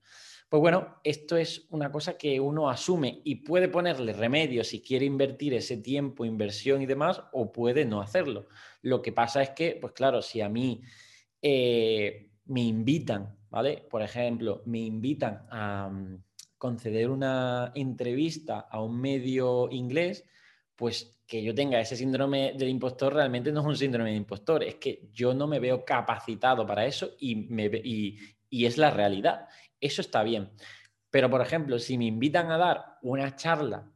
Pues 0.51 0.61
bueno, 0.61 0.97
esto 1.05 1.37
es 1.37 1.69
una 1.71 1.93
cosa 1.93 2.19
que 2.19 2.41
uno 2.41 2.69
asume 2.69 3.21
y 3.23 3.37
puede 3.37 3.69
ponerle 3.69 4.13
remedio 4.13 4.65
si 4.65 4.83
quiere 4.83 5.07
invertir 5.07 5.55
ese 5.55 5.77
tiempo, 5.77 6.25
inversión 6.25 6.83
y 6.83 6.87
demás, 6.87 7.23
o 7.33 7.53
puede 7.53 7.85
no 7.85 8.01
hacerlo. 8.03 8.49
Lo 8.83 9.01
que 9.01 9.13
pasa 9.13 9.43
es 9.43 9.51
que, 9.51 9.79
pues 9.81 9.93
claro, 9.93 10.23
si 10.23 10.41
a 10.41 10.49
mí 10.49 10.83
eh, 11.41 12.33
me 12.47 12.63
invitan, 12.63 13.39
¿vale? 13.49 13.87
Por 13.89 14.03
ejemplo, 14.03 14.63
me 14.67 14.81
invitan 14.81 15.47
a 15.51 15.89
mm, 15.89 16.25
conceder 16.59 17.11
una 17.11 17.71
entrevista 17.77 18.59
a 18.59 18.83
un 18.83 19.01
medio 19.01 19.71
inglés, 19.71 20.25
pues 20.75 21.17
que 21.29 21.45
yo 21.45 21.55
tenga 21.55 21.79
ese 21.79 21.95
síndrome 21.95 22.55
del 22.59 22.71
impostor 22.71 23.15
realmente 23.15 23.53
no 23.53 23.61
es 23.61 23.67
un 23.67 23.77
síndrome 23.77 24.11
de 24.11 24.17
impostor, 24.17 24.65
es 24.65 24.75
que 24.75 25.11
yo 25.13 25.33
no 25.33 25.47
me 25.47 25.61
veo 25.61 25.85
capacitado 25.85 26.67
para 26.67 26.87
eso 26.87 27.13
y, 27.21 28.19
es 28.51 28.79
la 28.79 28.91
realidad 28.91 29.47
eso 29.81 30.01
está 30.01 30.23
bien. 30.23 30.51
Pero, 31.11 31.29
por 31.29 31.41
ejemplo, 31.41 31.79
si 31.79 31.99
me 31.99 32.07
invitan 32.07 32.51
a 32.51 32.59
dar 32.59 32.99
una 33.03 33.35
charla 33.35 33.91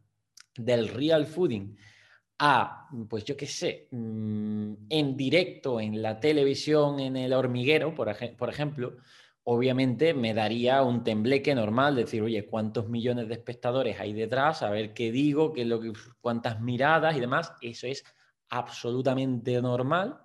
del 0.57 0.89
real 0.89 1.27
fooding 1.27 1.77
a, 2.39 2.89
pues 3.09 3.25
yo 3.25 3.37
qué 3.37 3.47
sé, 3.47 3.89
mm, 3.91 4.75
en 4.89 5.17
directo, 5.17 5.81
en 5.81 6.03
la 6.03 6.19
televisión, 6.19 6.99
en 7.01 7.17
el 7.17 7.33
hormiguero, 7.33 7.95
por, 7.95 8.09
ejemplo, 8.09 8.97
obviamente 9.45 10.15
me 10.15 10.35
daría 10.35 10.83
un 10.83 11.05
tembleque 11.05 11.55
normal, 11.55 11.95
decir, 11.97 12.23
oye, 12.23 12.47
¿cuántos 12.47 12.89
millones 12.89 13.29
de 13.29 13.35
espectadores 13.35 14.01
hay 14.01 14.13
detrás? 14.13 14.63
A 14.63 14.71
ver 14.71 14.93
qué 14.95 15.13
digo, 15.13 15.53
qué 15.53 15.65
lo 15.65 15.81
que, 15.81 15.93
cuántas 16.21 16.61
miradas 16.61 17.17
y 17.17 17.21
demás. 17.21 17.53
Eso 17.61 17.87
es 17.87 18.05
absolutamente 18.49 19.61
normal. 19.63 20.19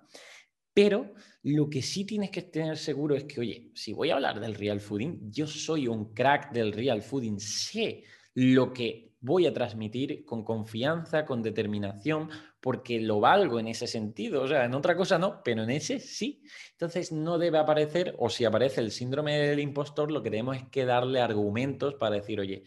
Pero 0.74 1.14
lo 1.42 1.70
que 1.70 1.82
sí 1.82 2.04
tienes 2.04 2.30
que 2.30 2.42
tener 2.42 2.76
seguro 2.76 3.14
es 3.14 3.24
que, 3.24 3.40
oye, 3.40 3.70
si 3.74 3.92
voy 3.92 4.10
a 4.10 4.14
hablar 4.14 4.40
del 4.40 4.54
real 4.54 4.80
fooding, 4.80 5.30
yo 5.30 5.46
soy 5.46 5.88
un 5.88 6.12
crack 6.12 6.52
del 6.52 6.72
real 6.72 7.02
fooding, 7.02 7.40
sé 7.40 8.04
lo 8.34 8.72
que 8.72 9.10
voy 9.20 9.46
a 9.46 9.52
transmitir 9.52 10.24
con 10.24 10.44
confianza, 10.44 11.24
con 11.24 11.42
determinación, 11.42 12.30
porque 12.60 13.00
lo 13.00 13.20
valgo 13.20 13.58
en 13.58 13.68
ese 13.68 13.86
sentido. 13.86 14.42
O 14.42 14.48
sea, 14.48 14.64
en 14.64 14.74
otra 14.74 14.96
cosa 14.96 15.18
no, 15.18 15.42
pero 15.42 15.62
en 15.62 15.70
ese 15.70 15.98
sí. 15.98 16.42
Entonces 16.72 17.12
no 17.12 17.38
debe 17.38 17.58
aparecer, 17.58 18.14
o 18.18 18.28
si 18.30 18.44
aparece 18.44 18.80
el 18.80 18.90
síndrome 18.90 19.38
del 19.38 19.60
impostor, 19.60 20.10
lo 20.10 20.22
que 20.22 20.30
tenemos 20.30 20.56
es 20.56 20.64
que 20.70 20.84
darle 20.84 21.20
argumentos 21.20 21.94
para 21.94 22.16
decir, 22.16 22.40
oye, 22.40 22.64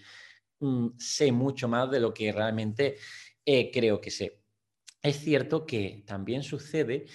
mm, 0.60 0.90
sé 0.98 1.32
mucho 1.32 1.68
más 1.68 1.90
de 1.92 2.00
lo 2.00 2.14
que 2.14 2.32
realmente 2.32 2.98
eh, 3.46 3.72
creo 3.72 4.00
que 4.02 4.12
sé. 4.12 4.40
Es 5.02 5.18
cierto 5.20 5.66
que 5.66 6.04
también 6.08 6.44
sucede 6.44 7.06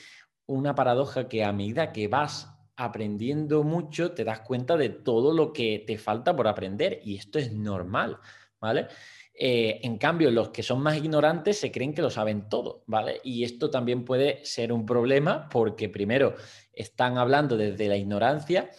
una 0.49 0.75
paradoja 0.75 1.29
que 1.29 1.45
a 1.45 1.53
medida 1.53 1.93
que 1.93 2.09
vas 2.09 2.51
aprendiendo 2.75 3.63
mucho, 3.65 4.13
te 4.13 4.25
das 4.25 4.41
cuenta 4.41 4.77
de 4.77 4.89
todo 4.89 5.33
lo 5.33 5.53
que 5.53 5.85
te 5.87 5.99
falta 5.99 6.35
por 6.35 6.49
aprender 6.49 7.01
y 7.05 7.17
esto 7.17 7.39
es 7.39 7.53
normal, 7.53 8.19
¿vale? 8.61 8.89
Eh, 9.35 9.81
en 9.83 9.99
cambio, 9.99 10.31
los 10.31 10.49
que 10.49 10.63
son 10.63 10.81
más 10.81 10.97
ignorantes 10.97 11.61
se 11.61 11.71
creen 11.71 11.95
que 11.95 12.03
lo 12.03 12.11
saben 12.11 12.49
todo, 12.49 12.83
¿vale? 12.87 13.21
Y 13.23 13.45
esto 13.45 13.71
también 13.71 14.05
puede 14.05 14.45
ser 14.45 14.73
un 14.73 14.87
problema 14.87 15.49
porque 15.49 15.89
primero 15.89 16.35
están 16.73 17.19
hablando 17.19 17.57
desde 17.57 17.89
la 17.89 17.97
ignorancia 17.97 18.71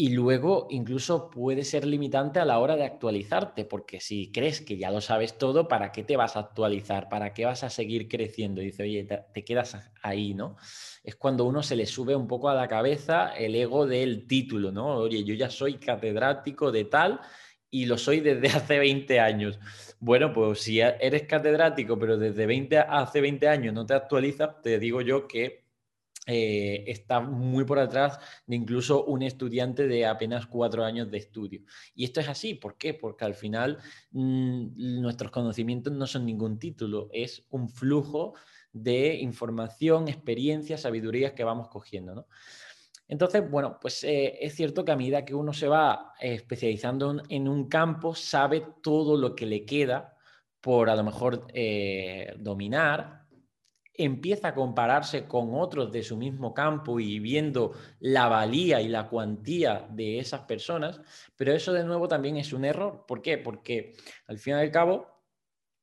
y 0.00 0.10
luego 0.10 0.68
incluso 0.70 1.28
puede 1.28 1.64
ser 1.64 1.84
limitante 1.84 2.38
a 2.38 2.44
la 2.44 2.60
hora 2.60 2.76
de 2.76 2.84
actualizarte, 2.84 3.64
porque 3.64 3.98
si 3.98 4.30
crees 4.30 4.60
que 4.60 4.78
ya 4.78 4.92
lo 4.92 5.00
sabes 5.00 5.38
todo, 5.38 5.66
¿para 5.66 5.90
qué 5.90 6.04
te 6.04 6.16
vas 6.16 6.36
a 6.36 6.38
actualizar? 6.38 7.08
¿Para 7.08 7.34
qué 7.34 7.44
vas 7.44 7.64
a 7.64 7.68
seguir 7.68 8.06
creciendo? 8.06 8.60
dice, 8.60 8.84
oye, 8.84 9.08
te, 9.34 9.44
quedas 9.44 9.76
ahí, 10.00 10.34
¿no? 10.34 10.56
Es 11.02 11.16
cuando 11.16 11.46
uno 11.46 11.64
se 11.64 11.74
le 11.74 11.84
sube 11.84 12.14
un 12.14 12.28
poco 12.28 12.48
a 12.48 12.54
la 12.54 12.68
cabeza 12.68 13.34
el 13.36 13.56
ego 13.56 13.88
del 13.88 14.28
título, 14.28 14.70
¿no? 14.70 14.98
Oye, 14.98 15.24
yo 15.24 15.34
ya 15.34 15.50
soy 15.50 15.78
catedrático 15.80 16.70
de 16.70 16.84
tal 16.84 17.20
y 17.68 17.86
lo 17.86 17.98
soy 17.98 18.20
desde 18.20 18.48
hace 18.56 18.78
20 18.78 19.18
años. 19.18 19.58
Bueno, 19.98 20.32
pues 20.32 20.60
si 20.60 20.78
eres 20.78 21.24
catedrático, 21.24 21.98
pero 21.98 22.16
desde 22.16 22.46
20, 22.46 22.78
hace 22.78 23.20
20 23.20 23.48
años 23.48 23.74
no 23.74 23.84
te 23.84 23.94
actualizas, 23.94 24.62
te 24.62 24.78
digo 24.78 25.00
yo 25.00 25.26
que 25.26 25.67
eh, 26.30 26.84
está 26.86 27.20
muy 27.20 27.64
por 27.64 27.78
atrás 27.78 28.18
de 28.46 28.54
incluso 28.54 29.06
un 29.06 29.22
estudiante 29.22 29.88
de 29.88 30.04
apenas 30.04 30.46
cuatro 30.46 30.84
años 30.84 31.10
de 31.10 31.16
estudio. 31.16 31.62
Y 31.94 32.04
esto 32.04 32.20
es 32.20 32.28
así, 32.28 32.52
¿por 32.52 32.76
qué? 32.76 32.92
Porque 32.92 33.24
al 33.24 33.32
final 33.32 33.78
mm, 34.10 35.00
nuestros 35.00 35.30
conocimientos 35.30 35.90
no 35.94 36.06
son 36.06 36.26
ningún 36.26 36.58
título, 36.58 37.08
es 37.14 37.46
un 37.48 37.70
flujo 37.70 38.34
de 38.74 39.14
información, 39.14 40.06
experiencias, 40.06 40.82
sabidurías 40.82 41.32
que 41.32 41.44
vamos 41.44 41.68
cogiendo. 41.68 42.26
Entonces, 43.08 43.50
bueno, 43.50 43.78
pues 43.80 44.04
eh, 44.04 44.36
es 44.38 44.54
cierto 44.54 44.84
que 44.84 44.92
a 44.92 44.96
medida 44.96 45.24
que 45.24 45.34
uno 45.34 45.54
se 45.54 45.66
va 45.66 46.12
especializando 46.20 47.22
en 47.30 47.48
un 47.48 47.70
campo, 47.70 48.14
sabe 48.14 48.66
todo 48.82 49.16
lo 49.16 49.34
que 49.34 49.46
le 49.46 49.64
queda 49.64 50.14
por 50.60 50.90
a 50.90 50.94
lo 50.94 51.04
mejor 51.04 51.46
eh, 51.54 52.34
dominar 52.38 53.27
empieza 53.98 54.48
a 54.48 54.54
compararse 54.54 55.26
con 55.26 55.54
otros 55.54 55.90
de 55.92 56.04
su 56.04 56.16
mismo 56.16 56.54
campo 56.54 57.00
y 57.00 57.18
viendo 57.18 57.72
la 57.98 58.28
valía 58.28 58.80
y 58.80 58.88
la 58.88 59.08
cuantía 59.08 59.86
de 59.90 60.20
esas 60.20 60.42
personas, 60.42 61.00
pero 61.36 61.52
eso 61.52 61.72
de 61.72 61.84
nuevo 61.84 62.06
también 62.06 62.36
es 62.36 62.52
un 62.52 62.64
error. 62.64 63.04
¿Por 63.06 63.20
qué? 63.20 63.38
Porque 63.38 63.94
al 64.28 64.38
fin 64.38 64.54
y 64.54 64.58
al 64.58 64.70
cabo 64.70 65.08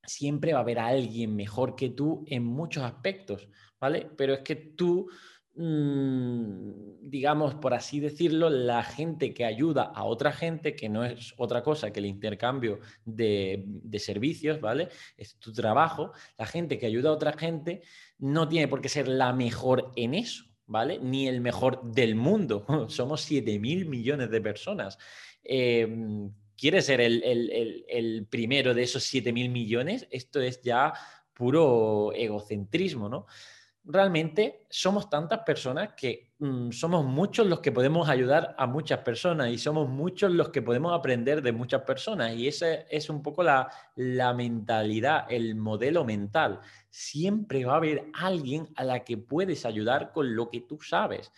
siempre 0.02 0.54
va 0.54 0.60
a 0.60 0.62
haber 0.62 0.80
alguien 0.80 1.36
mejor 1.36 1.76
que 1.76 1.90
tú 1.90 2.24
en 2.28 2.46
muchos 2.46 2.84
aspectos, 2.84 3.50
¿vale? 3.80 4.10
Pero 4.16 4.34
es 4.34 4.40
que 4.40 4.56
tú 4.56 5.10
digamos, 5.58 7.56
por 7.56 7.74
así 7.74 8.02
decirlo, 8.02 8.50
la 8.50 8.84
gente 8.84 9.34
que 9.34 9.46
ayuda 9.46 9.84
a 9.84 10.04
otra 10.04 10.34
gente, 10.34 10.76
que 10.76 10.90
no 10.90 11.06
es 11.06 11.34
otra 11.38 11.64
cosa 11.64 11.94
que 11.94 12.02
el 12.02 12.08
intercambio 12.08 12.80
de, 13.06 13.64
servicios, 13.98 14.60
¿vale? 14.60 14.90
Es 15.16 15.38
tu 15.38 15.54
trabajo. 15.54 16.12
La 16.38 16.46
gente 16.46 16.78
que 16.78 16.88
ayuda 16.88 17.10
a 17.10 17.14
otra 17.14 17.34
gente 17.34 17.84
no 18.18 18.50
tiene 18.50 18.68
por 18.68 18.82
qué 18.82 18.90
ser 18.90 19.08
la 19.08 19.32
mejor 19.32 19.92
en 19.96 20.14
eso, 20.14 20.44
¿vale? 20.66 21.00
Ni 21.00 21.28
el 21.28 21.40
mejor 21.40 21.82
del 21.90 22.16
mundo. 22.16 22.66
Somos 22.90 23.22
7 23.22 23.58
mil 23.58 23.86
millones 23.86 24.30
de 24.30 24.42
personas. 24.42 24.98
Em, 25.42 26.32
¿Quieres 26.58 26.86
ser 26.86 27.00
el, 27.02 28.28
primero 28.30 28.74
de 28.74 28.84
esos 28.84 29.04
7 29.04 29.32
mil 29.32 29.50
millones? 29.50 30.08
Esto 30.10 30.42
es 30.42 30.62
ya 30.62 30.94
puro 31.34 32.12
egocentrismo, 32.14 33.10
¿no? 33.10 33.26
Realmente 33.88 34.66
somos 34.70 35.10
tantas 35.10 35.42
personas 35.42 35.90
que 35.96 36.32
mm, 36.40 36.72
somos 36.72 37.06
muchos 37.06 37.46
los 37.46 37.60
que 37.60 37.72
podemos 37.72 38.10
ayudar 38.10 38.56
a 38.58 38.66
muchas 38.66 39.00
personas 39.00 39.50
y 39.50 39.60
somos 39.60 39.88
muchos 39.88 40.32
los 40.32 40.50
que 40.50 40.64
podemos 40.64 40.92
aprender 40.92 41.44
de 41.44 41.52
muchas 41.52 41.84
personas. 41.84 42.34
Y 42.34 42.48
esa 42.48 42.74
es 42.74 43.10
un 43.10 43.22
poco 43.22 43.44
la, 43.44 43.70
la 43.96 44.34
mentalidad, 44.34 45.28
el 45.30 45.56
modelo 45.56 46.04
mental. 46.04 46.62
Siempre 46.90 47.64
va 47.64 47.74
a 47.74 47.78
haber 47.78 48.06
alguien 48.14 48.70
a 48.76 48.84
la 48.84 49.04
que 49.04 49.18
puedes 49.18 49.66
ayudar 49.66 50.12
con 50.12 50.36
lo 50.36 50.50
que 50.50 50.62
tú 50.62 50.80
sabes. 50.82 51.32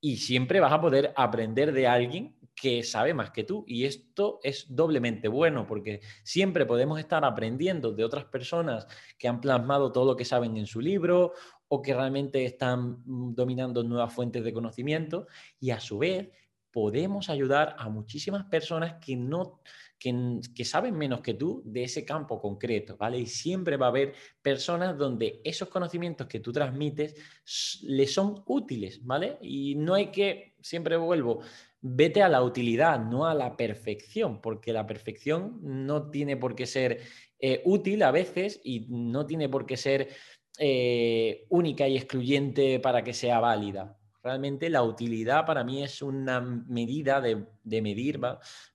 Y 0.00 0.16
siempre 0.16 0.60
vas 0.60 0.72
a 0.72 0.80
poder 0.80 1.12
aprender 1.16 1.72
de 1.72 1.86
alguien 1.86 2.34
que 2.60 2.82
sabe 2.82 3.14
más 3.14 3.30
que 3.30 3.44
tú. 3.44 3.64
Y 3.66 3.86
esto 3.86 4.38
es 4.42 4.66
doblemente 4.68 5.28
bueno 5.28 5.66
porque 5.66 6.00
siempre 6.22 6.66
podemos 6.66 6.98
estar 6.98 7.24
aprendiendo 7.24 7.92
de 7.92 8.04
otras 8.04 8.26
personas 8.26 8.86
que 9.18 9.28
han 9.28 9.40
plasmado 9.40 9.92
todo 9.92 10.04
lo 10.04 10.16
que 10.16 10.26
saben 10.26 10.56
en 10.58 10.66
su 10.66 10.80
libro 10.80 11.32
o 11.72 11.80
que 11.80 11.94
realmente 11.94 12.44
están 12.44 13.02
mm, 13.04 13.34
dominando 13.34 13.82
nuevas 13.82 14.12
fuentes 14.12 14.42
de 14.44 14.52
conocimiento 14.52 15.26
y 15.60 15.70
a 15.70 15.80
su 15.80 15.98
vez 15.98 16.28
podemos 16.72 17.30
ayudar 17.30 17.74
a 17.78 17.88
muchísimas 17.88 18.44
personas 18.44 18.94
que 19.04 19.16
no 19.16 19.60
que, 20.00 20.64
saben 20.64 20.96
menos 20.96 21.20
que 21.20 21.34
tú 21.34 21.62
de 21.64 21.84
ese 21.84 22.06
campo 22.06 22.40
concreto, 22.40 22.96
¿vale? 22.96 23.18
Y 23.18 23.26
siempre 23.26 23.76
va 23.76 23.86
a 23.86 23.88
haber 23.90 24.14
personas 24.40 24.96
donde 24.96 25.42
esos 25.44 25.68
conocimientos 25.68 26.26
que 26.26 26.40
tú 26.40 26.52
transmites 26.52 27.14
les 27.82 28.12
son 28.12 28.42
útiles, 28.46 29.04
¿vale? 29.04 29.36
Y 29.42 29.74
no 29.74 29.92
hay 29.94 30.06
que, 30.06 30.54
siempre 30.62 30.96
vuelvo, 30.96 31.40
vete 31.82 32.22
a 32.22 32.30
la 32.30 32.42
utilidad, 32.42 32.98
no 32.98 33.26
a 33.26 33.34
la 33.34 33.58
perfección, 33.58 34.40
porque 34.40 34.72
la 34.72 34.86
perfección 34.86 35.58
no 35.62 36.10
tiene 36.10 36.38
por 36.38 36.54
qué 36.54 36.64
ser 36.64 37.00
eh, 37.38 37.60
útil 37.66 38.02
a 38.02 38.10
veces 38.10 38.58
y 38.64 38.86
no 38.88 39.26
tiene 39.26 39.50
por 39.50 39.66
qué 39.66 39.76
ser 39.76 40.08
eh, 40.62 41.46
única 41.48 41.88
y 41.88 41.96
excluyente 41.96 42.80
para 42.80 43.02
que 43.02 43.14
sea 43.14 43.40
válida. 43.40 43.96
Realmente 44.22 44.68
la 44.68 44.82
utilidad 44.82 45.46
para 45.46 45.64
mí 45.64 45.82
es 45.82 46.02
una 46.02 46.42
medida 46.42 47.22
de, 47.22 47.46
medir 47.64 48.20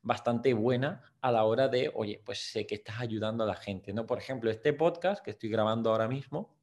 bastante 0.02 0.56
buena 0.56 1.04
a 1.22 1.32
la 1.32 1.44
hora 1.44 1.68
de, 1.68 1.92
oye, 1.94 2.20
pues 2.26 2.40
sé 2.40 2.66
que 2.66 2.74
estás 2.74 3.00
ayudando 3.02 3.44
a 3.44 3.48
la 3.48 3.54
gente, 3.54 3.94
¿no? 3.94 4.08
Por 4.08 4.18
ejemplo, 4.18 4.50
este 4.50 4.74
podcast 4.74 5.24
que 5.24 5.30
estoy 5.30 5.50
grabando 5.50 5.92
ahora 5.92 6.08
mismo 6.08 6.58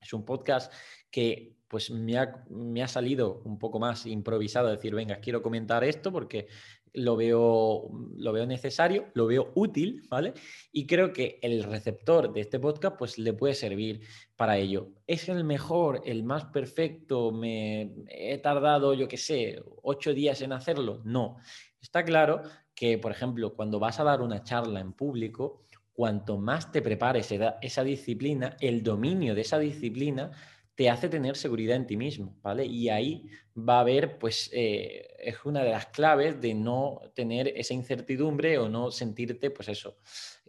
es 0.00 0.14
un 0.14 0.24
podcast 0.24 0.72
que 1.10 1.58
pues 1.68 1.90
me 1.90 2.16
ha, 2.16 2.42
me 2.48 2.82
ha, 2.82 2.88
salido 2.88 3.42
un 3.44 3.58
poco 3.58 3.78
más 3.78 4.06
improvisado, 4.06 4.70
decir, 4.70 4.94
venga, 4.94 5.16
quiero 5.16 5.42
comentar 5.42 5.84
esto 5.84 6.10
porque 6.10 6.46
lo 6.94 7.16
veo, 7.16 7.90
lo 8.16 8.32
veo 8.32 8.46
necesario, 8.46 9.06
lo 9.14 9.26
veo 9.26 9.50
útil, 9.54 10.02
¿vale? 10.08 10.32
Y 10.72 10.86
creo 10.86 11.12
que 11.12 11.38
el 11.42 11.64
receptor 11.64 12.32
de 12.32 12.40
este 12.40 12.60
podcast 12.60 12.96
pues 12.96 13.18
le 13.18 13.32
puede 13.32 13.54
servir 13.54 14.00
para 14.36 14.56
ello. 14.56 14.88
¿Es 15.06 15.28
el 15.28 15.44
mejor, 15.44 16.02
el 16.04 16.22
más 16.22 16.46
perfecto? 16.46 17.32
¿Me 17.32 17.92
he 18.08 18.38
tardado, 18.38 18.94
yo 18.94 19.08
qué 19.08 19.16
sé, 19.16 19.60
ocho 19.82 20.14
días 20.14 20.40
en 20.40 20.52
hacerlo? 20.52 21.02
No. 21.04 21.36
Está 21.80 22.04
claro 22.04 22.42
que, 22.74 22.96
por 22.98 23.10
ejemplo, 23.10 23.54
cuando 23.54 23.78
vas 23.78 23.98
a 23.98 24.04
dar 24.04 24.22
una 24.22 24.42
charla 24.44 24.80
en 24.80 24.92
público, 24.92 25.64
cuanto 25.92 26.38
más 26.38 26.72
te 26.72 26.80
prepares 26.80 27.32
esa 27.60 27.84
disciplina, 27.84 28.56
el 28.60 28.82
dominio 28.82 29.34
de 29.34 29.40
esa 29.42 29.58
disciplina, 29.58 30.30
te 30.74 30.90
hace 30.90 31.08
tener 31.08 31.36
seguridad 31.36 31.76
en 31.76 31.86
ti 31.86 31.96
mismo, 31.96 32.36
¿vale? 32.42 32.66
Y 32.66 32.88
ahí 32.88 33.28
va 33.56 33.78
a 33.78 33.80
haber, 33.80 34.18
pues, 34.18 34.50
eh, 34.52 35.06
es 35.18 35.44
una 35.44 35.62
de 35.62 35.70
las 35.70 35.86
claves 35.86 36.40
de 36.40 36.54
no 36.54 37.00
tener 37.14 37.48
esa 37.48 37.74
incertidumbre 37.74 38.58
o 38.58 38.68
no 38.68 38.90
sentirte, 38.90 39.50
pues 39.50 39.68
eso, 39.68 39.98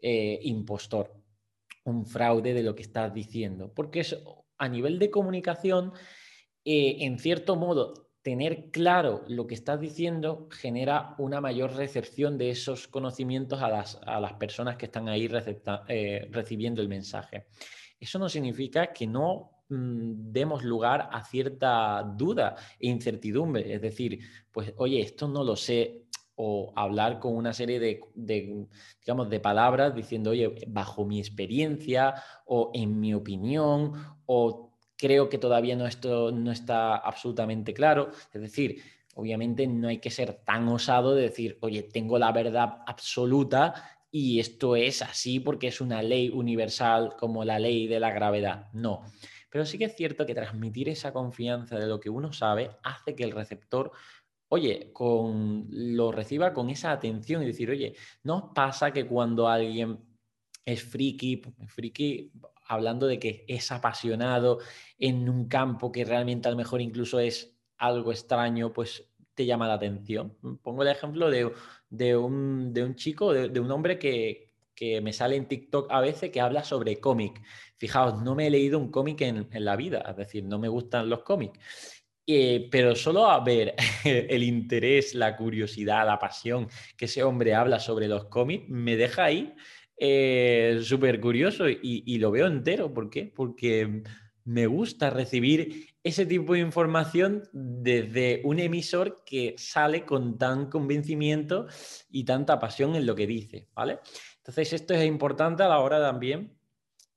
eh, 0.02 0.40
impostor, 0.44 1.14
un 1.84 2.06
fraude 2.08 2.54
de 2.54 2.64
lo 2.64 2.76
que 2.76 2.82
estás 2.82 3.14
diciendo. 3.14 3.72
Porque 3.74 4.00
es, 4.00 4.18
a 4.58 4.68
nivel 4.68 4.98
de 4.98 5.12
comunicación, 5.12 5.94
eh, 6.64 6.98
en 7.02 7.20
cierto 7.20 7.56
modo, 7.56 8.10
tener 8.24 8.72
claro 8.72 9.24
lo 9.28 9.46
que 9.46 9.54
estás 9.54 9.80
diciendo 9.80 10.50
genera 10.52 11.14
una 11.20 11.40
mayor 11.40 11.76
recepción 11.76 12.40
de 12.40 12.50
esos 12.50 12.88
conocimientos 12.88 13.62
a 13.62 13.70
las, 13.70 14.00
a 14.04 14.20
las 14.20 14.34
personas 14.34 14.78
que 14.78 14.88
están 14.88 15.08
ahí 15.08 15.28
recibiendo 15.28 16.82
el 16.82 16.90
mensaje. 16.90 17.46
Eso 18.00 18.18
no 18.18 18.28
significa 18.28 18.92
que 18.92 19.06
no 19.06 19.55
demos 19.68 20.64
lugar 20.64 21.10
a 21.12 21.24
cierta 21.24 22.04
duda 22.04 22.56
e 22.80 22.88
incertidumbre. 22.88 23.74
Es 23.74 23.82
decir, 23.82 24.20
pues, 24.52 24.74
oye, 24.78 25.02
esto 25.02 25.28
no 25.28 25.44
lo 25.44 25.56
sé, 25.56 26.06
o 26.36 26.74
hablar 26.76 27.20
con 27.20 27.36
una 27.36 27.54
serie 27.54 27.80
de, 27.80 28.02
digamos, 28.14 29.30
de 29.30 29.40
palabras 29.40 29.96
diciendo, 29.96 30.32
oye, 30.32 30.54
bajo 30.68 31.06
mi 31.06 31.20
experiencia 31.20 32.16
o 32.46 32.72
en 32.74 33.00
mi 33.00 33.14
opinión 33.14 33.94
o 34.26 34.74
creo 34.98 35.30
que 35.30 35.38
todavía 35.38 35.76
no, 35.76 35.88
esto 35.88 36.32
no 36.32 36.52
está 36.52 36.98
absolutamente 36.98 37.74
claro. 37.74 38.10
Es 38.34 38.42
decir, 38.42 38.82
obviamente 39.16 39.66
no 39.66 39.88
hay 39.88 40.00
que 40.00 40.12
ser 40.12 40.42
tan 40.44 40.68
osado 40.68 41.16
de 41.16 41.24
decir, 41.24 41.58
oye, 41.62 41.84
tengo 41.84 42.20
la 42.20 42.32
verdad 42.32 42.80
absoluta 42.86 43.74
y 44.12 44.40
esto 44.40 44.76
es 44.76 45.02
así 45.02 45.40
porque 45.40 45.68
es 45.68 45.80
una 45.80 46.02
ley 46.02 46.30
universal 46.30 47.16
como 47.18 47.46
la 47.46 47.60
ley 47.60 47.88
de 47.88 48.00
la 48.00 48.12
gravedad. 48.12 48.68
No. 48.74 49.04
Pero 49.56 49.66
sí 49.66 49.78
que 49.78 49.86
es 49.86 49.96
cierto 49.96 50.26
que 50.26 50.36
transmitir 50.36 50.90
esa 50.90 51.14
confianza 51.14 51.80
de 51.80 51.88
lo 51.88 51.98
que 51.98 52.10
uno 52.10 52.34
sabe 52.34 52.72
hace 52.84 53.16
que 53.16 53.24
el 53.24 53.32
receptor, 53.32 53.90
oye, 54.50 54.92
con, 54.92 55.68
lo 55.70 56.12
reciba 56.12 56.52
con 56.52 56.70
esa 56.70 56.92
atención 56.92 57.42
y 57.42 57.46
decir, 57.46 57.70
oye, 57.70 57.96
¿no 58.24 58.54
pasa 58.54 58.92
que 58.92 59.08
cuando 59.08 59.48
alguien 59.48 59.98
es 60.66 60.84
friki, 60.84 61.42
friki 61.68 62.34
hablando 62.68 63.08
de 63.08 63.18
que 63.18 63.46
es 63.48 63.72
apasionado 63.72 64.60
en 65.00 65.30
un 65.30 65.48
campo 65.48 65.90
que 65.90 66.04
realmente 66.04 66.50
a 66.50 66.52
lo 66.52 66.58
mejor 66.58 66.82
incluso 66.82 67.22
es 67.22 67.58
algo 67.78 68.12
extraño, 68.12 68.74
pues 68.74 69.10
te 69.36 69.46
llama 69.46 69.70
la 69.70 69.76
atención. 69.76 70.36
Pongo 70.64 70.82
el 70.82 70.90
ejemplo 70.90 71.30
de, 71.30 71.46
un, 72.18 72.96
chico, 72.96 73.32
de, 73.32 73.58
un 73.62 73.72
hombre 73.72 73.98
que, 74.00 74.45
que 74.76 75.02
me 75.02 75.14
sale 75.14 75.36
en 75.36 75.48
TikTok 75.48 75.88
a 75.90 76.02
veces 76.02 76.32
que 76.32 76.42
habla 76.42 76.64
sobre 76.64 77.00
cómic. 77.00 77.42
Fijaos, 77.78 78.22
no 78.22 78.36
me 78.36 78.48
he 78.48 78.50
leído 78.50 78.78
un 78.78 78.92
cómic 78.92 79.22
en, 79.22 79.48
la 79.52 79.76
vida, 79.76 80.04
es 80.10 80.18
decir, 80.18 80.44
no 80.44 80.60
me 80.60 80.68
gustan 80.68 81.10
los 81.10 81.24
cómics. 81.24 81.60
Eh, 82.28 82.68
pero 82.72 82.96
solo 82.96 83.28
a 83.28 83.44
ver 83.44 83.76
el 84.04 84.44
interés, 84.44 85.14
la 85.14 85.38
curiosidad, 85.38 86.06
la 86.06 86.20
pasión 86.20 86.68
que 86.98 87.06
ese 87.06 87.24
hombre 87.24 87.54
habla 87.54 87.80
sobre 87.80 88.08
los 88.08 88.26
cómics, 88.26 88.68
me 88.68 88.96
deja 88.96 89.26
ahí 89.26 89.54
eh, 89.98 90.80
súper 90.84 91.22
curioso 91.22 91.70
y, 91.70 91.80
y, 91.82 92.18
lo 92.18 92.32
veo 92.32 92.48
entero. 92.48 92.94
¿Por 92.94 93.10
qué? 93.10 93.32
Porque 93.34 94.04
me 94.46 94.68
gusta 94.68 95.10
recibir 95.10 95.88
ese 96.04 96.26
tipo 96.26 96.54
de 96.54 96.60
información 96.60 97.44
desde 97.52 98.42
un 98.44 98.60
emisor 98.60 99.24
que 99.26 99.56
sale 99.58 100.06
con 100.06 100.38
tan 100.38 100.70
convencimiento 100.70 101.68
y 102.10 102.26
tanta 102.26 102.60
pasión 102.60 102.96
en 102.96 103.06
lo 103.06 103.16
que 103.16 103.26
dice, 103.26 103.68
¿vale? 103.74 104.00
Entonces 104.46 104.74
esto 104.74 104.94
es 104.94 105.04
importante 105.04 105.64
a 105.64 105.68
la 105.68 105.80
hora 105.80 106.00
también 106.00 106.56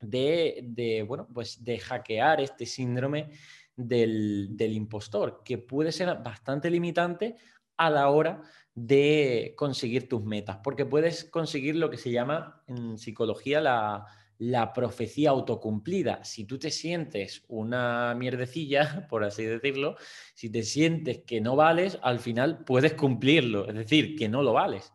de, 0.01 1.05
bueno, 1.07 1.29
pues 1.35 1.63
de 1.63 1.79
hackear 1.79 2.41
este 2.41 2.65
síndrome 2.65 3.33
del, 3.77 4.57
impostor, 4.59 5.43
que 5.45 5.59
puede 5.59 5.93
ser 5.93 6.09
bastante 6.25 6.71
limitante 6.71 7.37
a 7.77 7.91
la 7.91 8.09
hora 8.09 8.41
de 8.75 9.53
conseguir 9.59 10.09
tus 10.09 10.25
metas, 10.25 10.61
porque 10.65 10.87
puedes 10.87 11.25
conseguir 11.25 11.77
lo 11.77 11.91
que 11.91 11.99
se 11.99 12.11
llama 12.11 12.63
en 12.67 12.97
psicología 12.97 13.61
la, 13.61 14.07
la 14.39 14.73
profecía 14.73 15.29
autocumplida. 15.29 16.25
Si 16.25 16.45
tú 16.45 16.59
te 16.59 16.71
sientes 16.71 17.45
una 17.49 18.15
mierdecilla, 18.15 19.07
por 19.11 19.23
así 19.23 19.45
decirlo, 19.45 19.97
si 20.33 20.49
te 20.49 20.63
sientes 20.63 21.25
que 21.27 21.43
no 21.43 21.57
vales, 21.57 21.99
al 22.01 22.21
final 22.21 22.65
puedes 22.65 22.95
cumplirlo, 22.95 23.69
es 23.69 23.75
decir, 23.75 24.17
que 24.17 24.31
no 24.31 24.43
lo 24.43 24.55
vales. 24.55 24.95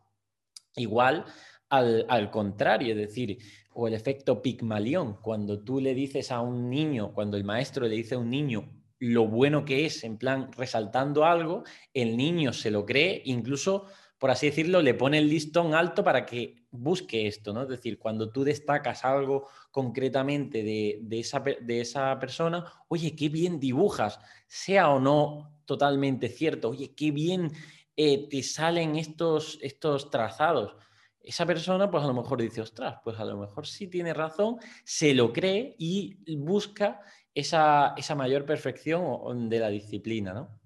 Igual 0.75 1.25
al, 1.73 2.05
al 2.07 2.29
contrario, 2.29 2.91
es 2.93 2.99
decir, 2.99 3.39
o 3.73 3.87
el 3.87 3.95
efecto 3.95 4.43
Pigmalión, 4.43 5.17
cuando 5.21 5.63
tú 5.63 5.79
le 5.79 5.95
dices 5.95 6.31
a 6.31 6.39
un 6.39 6.69
niño, 6.69 7.13
cuando 7.13 7.35
el 7.35 7.43
maestro 7.43 7.87
le 7.87 7.95
dice 7.95 8.13
a 8.13 8.19
un 8.19 8.29
niño 8.29 8.69
lo 8.99 9.27
bueno 9.27 9.65
que 9.65 9.85
es, 9.85 10.03
en 10.03 10.17
plan 10.17 10.51
resaltando 10.55 11.25
algo, 11.25 11.63
el 11.93 12.15
niño 12.15 12.53
se 12.53 12.69
lo 12.69 12.85
cree, 12.85 13.23
incluso, 13.25 13.87
por 14.19 14.29
así 14.29 14.45
decirlo, 14.45 14.83
le 14.83 14.93
pone 14.93 15.17
el 15.17 15.27
listón 15.27 15.73
alto 15.73 16.03
para 16.03 16.27
que 16.27 16.67
busque 16.69 17.25
esto, 17.25 17.51
¿no? 17.51 17.63
Es 17.63 17.69
decir, 17.69 17.97
cuando 17.97 18.31
tú 18.31 18.43
destacas 18.43 19.03
algo 19.03 19.47
concretamente 19.71 20.63
de, 20.63 21.19
esa, 21.19 21.39
de 21.39 21.81
esa 21.81 22.19
persona, 22.19 22.65
oye, 22.87 23.15
qué 23.15 23.29
bien 23.29 23.59
dibujas, 23.59 24.19
sea 24.45 24.89
o 24.89 24.99
no 24.99 25.51
totalmente 25.65 26.29
cierto, 26.29 26.69
oye, 26.69 26.93
qué 26.95 27.09
bien 27.09 27.51
eh, 27.97 28.29
te 28.29 28.43
salen 28.43 28.95
estos, 28.95 29.57
estos 29.63 30.11
trazados 30.11 30.75
esa 31.23 31.45
persona 31.45 31.89
pues 31.89 32.03
a 32.03 32.07
lo 32.07 32.13
mejor 32.13 32.41
dice, 32.41 32.61
ostras, 32.61 32.97
pues 33.03 33.17
a 33.19 33.25
lo 33.25 33.37
mejor 33.37 33.65
sí 33.65 33.87
tiene 33.87 34.13
razón, 34.13 34.57
se 34.83 35.13
lo 35.13 35.31
cree 35.31 35.75
y 35.79 36.35
busca 36.35 36.99
esa, 37.33 37.93
esa 37.97 38.13
mayor 38.13 38.45
perfección 38.45 39.49
de 39.49 39.59
la 39.59 39.69
disciplina, 39.69 40.33
¿no? 40.33 40.59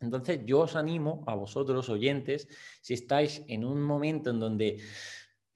Entonces 0.00 0.40
yo 0.44 0.60
os 0.60 0.76
animo 0.76 1.24
a 1.26 1.34
vosotros, 1.34 1.88
oyentes, 1.88 2.46
si 2.82 2.94
estáis 2.94 3.42
en 3.48 3.64
un 3.64 3.82
momento 3.82 4.30
en 4.30 4.38
donde 4.38 4.78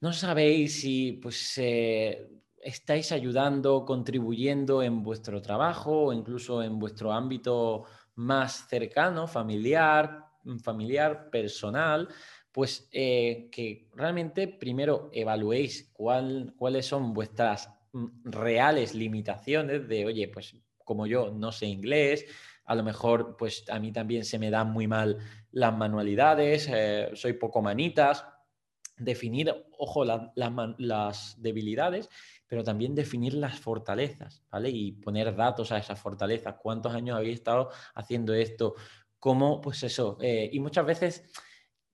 no 0.01 0.11
sabéis 0.11 0.81
si 0.81 1.13
pues, 1.13 1.57
eh, 1.57 2.27
estáis 2.57 3.11
ayudando, 3.11 3.85
contribuyendo 3.85 4.81
en 4.81 5.03
vuestro 5.03 5.41
trabajo 5.41 6.05
o 6.05 6.13
incluso 6.13 6.63
en 6.63 6.79
vuestro 6.79 7.11
ámbito 7.11 7.85
más 8.15 8.67
cercano, 8.67 9.27
familiar, 9.27 10.25
familiar, 10.63 11.29
personal, 11.29 12.07
pues 12.51 12.89
eh, 12.91 13.49
que 13.51 13.89
realmente 13.93 14.47
primero 14.47 15.09
evaluéis 15.13 15.91
cuáles 15.93 16.85
son 16.85 17.13
vuestras 17.13 17.69
mm, 17.93 18.07
reales 18.25 18.95
limitaciones 18.95 19.87
de, 19.87 20.05
oye, 20.05 20.27
pues 20.27 20.55
como 20.83 21.05
yo 21.05 21.31
no 21.31 21.51
sé 21.51 21.67
inglés, 21.67 22.25
a 22.65 22.75
lo 22.75 22.83
mejor 22.83 23.35
pues 23.37 23.65
a 23.69 23.79
mí 23.79 23.91
también 23.91 24.25
se 24.25 24.39
me 24.39 24.49
dan 24.49 24.71
muy 24.71 24.87
mal 24.87 25.17
las 25.51 25.75
manualidades, 25.75 26.69
eh, 26.71 27.09
soy 27.13 27.33
poco 27.33 27.61
manitas, 27.61 28.25
definir, 28.97 29.53
ojo, 29.77 30.03
las 30.05 31.41
debilidades, 31.41 32.09
pero 32.47 32.63
también 32.63 32.93
definir 32.93 33.33
las 33.33 33.59
fortalezas, 33.59 34.43
¿vale? 34.51 34.69
Y 34.69 34.91
poner 34.93 35.35
datos 35.35 35.71
a 35.71 35.77
esas 35.77 35.99
fortalezas, 35.99 36.55
cuántos 36.61 36.93
años 36.93 37.17
habéis 37.17 37.35
estado 37.35 37.69
haciendo 37.95 38.33
esto, 38.33 38.75
cómo, 39.19 39.61
pues 39.61 39.83
eso, 39.83 40.17
eh, 40.21 40.49
y 40.51 40.59
muchas 40.59 40.85
veces 40.85 41.23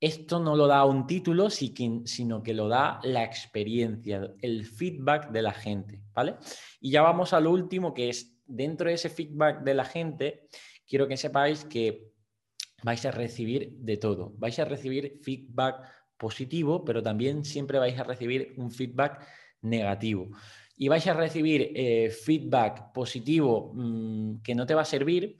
esto 0.05 0.39
no 0.39 0.55
lo 0.55 0.67
da 0.67 0.85
un 0.85 1.07
título, 1.07 1.49
sino 1.49 2.43
que 2.43 2.53
lo 2.53 2.67
da 2.67 2.99
la 3.03 3.23
experiencia, 3.23 4.33
el 4.39 4.63
feedback 4.63 5.31
de 5.31 5.41
la 5.41 5.51
gente, 5.51 6.03
¿vale? 6.13 6.35
Y 6.79 6.91
ya 6.91 7.01
vamos 7.01 7.33
al 7.33 7.47
último, 7.47 7.91
que 7.91 8.09
es 8.09 8.39
dentro 8.45 8.87
de 8.87 8.93
ese 8.93 9.09
feedback 9.09 9.63
de 9.63 9.73
la 9.73 9.83
gente, 9.83 10.47
quiero 10.87 11.07
que 11.07 11.17
sepáis 11.17 11.65
que 11.65 12.11
vais 12.83 13.03
a 13.03 13.09
recibir 13.09 13.71
de 13.79 13.97
todo. 13.97 14.33
Vais 14.37 14.59
a 14.59 14.65
recibir 14.65 15.19
feedback 15.23 15.81
positivo, 16.17 16.85
pero 16.85 17.01
también 17.01 17.43
siempre 17.43 17.79
vais 17.79 17.97
a 17.99 18.03
recibir 18.03 18.53
un 18.57 18.69
feedback 18.69 19.25
negativo. 19.61 20.29
Y 20.77 20.87
vais 20.87 21.07
a 21.07 21.13
recibir 21.13 21.71
eh, 21.73 22.11
feedback 22.11 22.93
positivo 22.93 23.71
mm, 23.73 24.41
que 24.43 24.53
no 24.53 24.67
te 24.67 24.75
va 24.75 24.83
a 24.83 24.85
servir, 24.85 25.35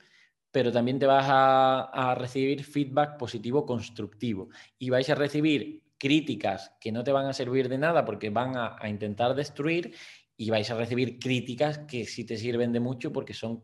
pero 0.56 0.72
también 0.72 0.98
te 0.98 1.04
vas 1.04 1.26
a, 1.28 2.14
recibir 2.14 2.64
feedback 2.64 3.18
positivo 3.18 3.66
constructivo. 3.66 4.48
Y 4.78 4.88
vais 4.88 5.06
a 5.10 5.14
recibir 5.14 5.82
críticas 5.98 6.72
que 6.80 6.92
no 6.92 7.04
te 7.04 7.12
van 7.12 7.26
a 7.26 7.34
servir 7.34 7.68
de 7.68 7.76
nada 7.76 8.06
porque 8.06 8.30
van 8.30 8.56
a, 8.56 8.74
a 8.80 8.88
intentar 8.88 9.34
destruir 9.34 9.94
y 10.34 10.48
vais 10.48 10.70
a 10.70 10.74
recibir 10.74 11.18
críticas 11.18 11.80
que 11.80 12.06
sí 12.06 12.24
te 12.24 12.38
sirven 12.38 12.72
de 12.72 12.80
mucho 12.80 13.12
porque 13.12 13.34
son 13.34 13.60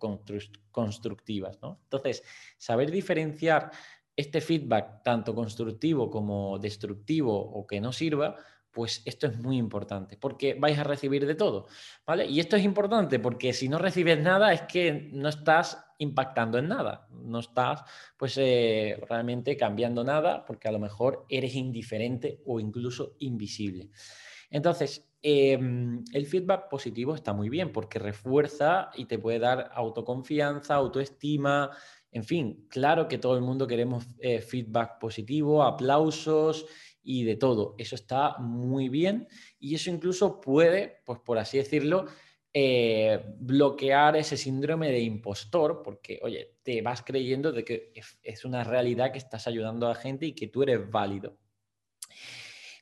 constructivas. 0.71 1.59
¿no? 1.63 1.81
Entonces, 1.85 2.25
saber 2.59 2.91
diferenciar 2.91 3.71
este 4.15 4.43
feedback, 4.43 5.03
tanto 5.03 5.35
constructivo 5.35 6.11
como 6.11 6.59
destructivo 6.59 7.35
o 7.35 7.67
que 7.67 7.81
no 7.81 7.95
sirva, 7.95 8.37
pues 8.73 9.03
esto 9.05 9.27
es 9.27 9.39
muy 9.39 9.59
importante, 9.59 10.17
porque 10.17 10.55
vais 10.55 10.79
a 10.79 10.85
recibir 10.85 11.27
de 11.27 11.35
todo, 11.35 11.67
¿vale? 12.07 12.27
Y 12.27 12.41
esto 12.41 12.57
es 12.57 12.65
importante 12.65 13.19
porque 13.19 13.53
si 13.53 13.69
no 13.69 13.79
recibes 13.79 14.19
nada 14.19 14.53
es 14.53 14.63
que 14.63 15.11
no 15.13 15.29
estás 15.29 15.85
impactando 15.99 16.59
en 16.59 16.69
nada, 16.69 17.07
no 17.11 17.39
estás 17.39 17.85
pues 18.17 18.37
eh, 18.39 18.99
realmente 19.09 19.57
cambiando 19.57 20.03
nada 20.03 20.45
porque 20.47 20.69
a 20.69 20.73
lo 20.73 20.79
mejor 20.79 21.27
eres 21.29 21.55
indiferente 21.55 22.41
o 22.47 22.59
incluso 22.59 23.15
invisible. 23.19 23.91
Entonces, 24.51 25.09
em, 25.23 26.03
el 26.13 26.27
feedback 26.27 26.69
positivo 26.69 27.15
está 27.15 27.33
muy 27.33 27.49
bien 27.49 27.73
porque 27.73 27.99
refuerza 27.99 28.91
y 28.95 29.05
te 29.05 29.19
puede 29.19 29.39
dar 29.39 29.71
autoconfianza, 29.75 30.75
autoestima, 30.75 31.71
en 32.11 32.25
fin, 32.25 32.67
claro 32.69 33.09
que 33.09 33.17
todo 33.17 33.37
el 33.37 33.43
mundo 33.43 33.67
queremos 33.67 34.07
eh, 34.19 34.43
feedback 34.43 34.99
positivo, 34.99 35.63
aplausos 35.63 36.67
y 37.03 37.25
de 37.25 37.37
todo. 37.37 37.75
Eso 37.79 37.95
está 37.95 38.39
muy 38.39 38.89
bien 38.89 39.29
y 39.59 39.75
eso 39.75 39.91
incluso 39.91 40.41
puede, 40.41 41.03
pues 41.05 41.19
por 41.21 41.39
así 41.39 41.59
decirlo, 41.59 42.07
eh, 42.55 43.19
bloquear 43.39 44.17
ese 44.17 44.37
síndrome 44.37 44.91
de 44.91 45.01
impostor, 45.01 45.83
porque, 45.83 46.21
oye, 46.23 46.57
te 46.63 46.83
vas 46.83 47.03
creyendo 47.03 47.51
de 47.51 47.65
que 47.65 47.93
es 48.23 48.45
una 48.45 48.63
realidad 48.63 49.11
que 49.11 49.19
estás 49.19 49.47
ayudando 49.47 49.87
a 49.87 49.91
la 49.91 49.95
gente 49.95 50.27
y 50.27 50.35
que 50.35 50.49
tú 50.49 50.63
eres 50.63 50.91
válido. 50.91 51.39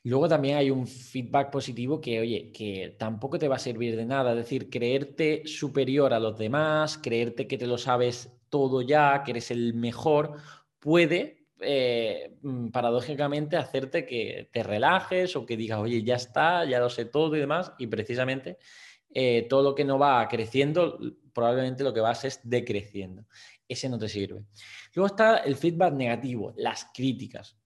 Luego 0.03 0.27
también 0.27 0.57
hay 0.57 0.71
un 0.71 0.87
feedback 0.87 1.51
positivo 1.51 2.01
que, 2.01 2.19
oye, 2.19 2.51
que 2.51 2.95
tampoco 2.97 3.37
te 3.37 3.47
va 3.47 3.57
a 3.57 3.59
servir 3.59 3.95
de 3.95 4.05
nada, 4.05 4.31
es 4.31 4.37
decir, 4.37 4.69
creerte 4.69 5.43
superior 5.45 6.11
a 6.13 6.19
los 6.19 6.37
demás, 6.37 6.97
creerte 6.97 7.47
que 7.47 7.57
te 7.57 7.67
lo 7.67 7.77
sabes 7.77 8.31
todo 8.49 8.81
ya, 8.81 9.21
que 9.23 9.31
eres 9.31 9.51
el 9.51 9.75
mejor, 9.75 10.37
puede 10.79 11.40
eh, 11.61 12.37
mm, 12.41 12.69
paradójicamente 12.69 13.57
hacerte 13.57 14.05
que 14.05 14.49
te 14.51 14.63
relajes 14.63 15.35
o 15.35 15.45
que 15.45 15.57
digas, 15.57 15.79
oye, 15.79 16.03
ya 16.03 16.15
está, 16.15 16.65
ya 16.65 16.79
lo 16.79 16.89
sé 16.89 17.05
todo 17.05 17.35
y 17.35 17.39
demás, 17.39 17.73
y 17.77 17.87
precisamente 17.87 18.57
eh, 19.13 19.47
todo 19.49 19.63
lo 19.63 19.75
que 19.75 19.85
no 19.85 19.99
va 19.99 20.27
creciendo, 20.27 20.99
probablemente 21.33 21.83
lo 21.83 21.93
que 21.93 22.01
vas 22.01 22.25
es 22.25 22.39
decreciendo. 22.43 23.25
Ese 23.67 23.89
no 23.89 23.97
te 23.97 24.09
sirve. 24.09 24.43
Luego 24.93 25.07
está 25.07 25.37
el 25.37 25.55
feedback 25.55 25.93
negativo, 25.93 26.53
las 26.57 26.87
críticas 26.93 27.57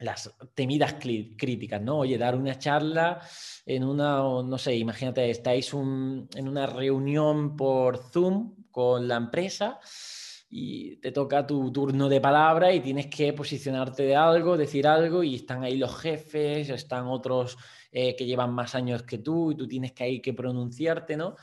las 0.00 0.30
temidas 0.54 0.94
críticas, 0.94 1.80
¿no? 1.80 1.98
Oye, 1.98 2.18
dar 2.18 2.34
una 2.34 2.58
charla 2.58 3.20
en 3.64 3.84
una, 3.84 4.18
no 4.18 4.58
sé, 4.58 4.74
imagínate, 4.76 5.30
estáis 5.30 5.72
en 5.72 6.48
una 6.48 6.66
reunión 6.66 7.56
por 7.56 7.98
Zoom 7.98 8.66
con 8.70 9.06
la 9.06 9.16
empresa 9.16 9.80
y 10.56 10.98
te 10.98 11.10
toca 11.10 11.44
tu 11.44 11.72
turno 11.72 12.08
de 12.08 12.20
palabra 12.20 12.72
y 12.72 12.78
tienes 12.78 13.08
que 13.08 13.32
posicionarte 13.32 14.04
de 14.04 14.14
algo, 14.14 14.56
decir 14.56 14.86
algo 14.86 15.24
y 15.24 15.34
están 15.34 15.64
ahí 15.64 15.76
los 15.76 15.98
jefes, 15.98 16.68
están 16.68 17.08
otros 17.08 17.58
eh, 17.90 18.14
que 18.14 18.24
llevan 18.24 18.52
más 18.52 18.76
años 18.76 19.02
que 19.02 19.18
tú 19.18 19.50
y 19.50 19.56
tú 19.56 19.66
tienes 19.66 19.90
que 19.90 20.04
ahí 20.04 20.22
que 20.22 20.32
pronunciarte, 20.32 21.16
¿no? 21.16 21.34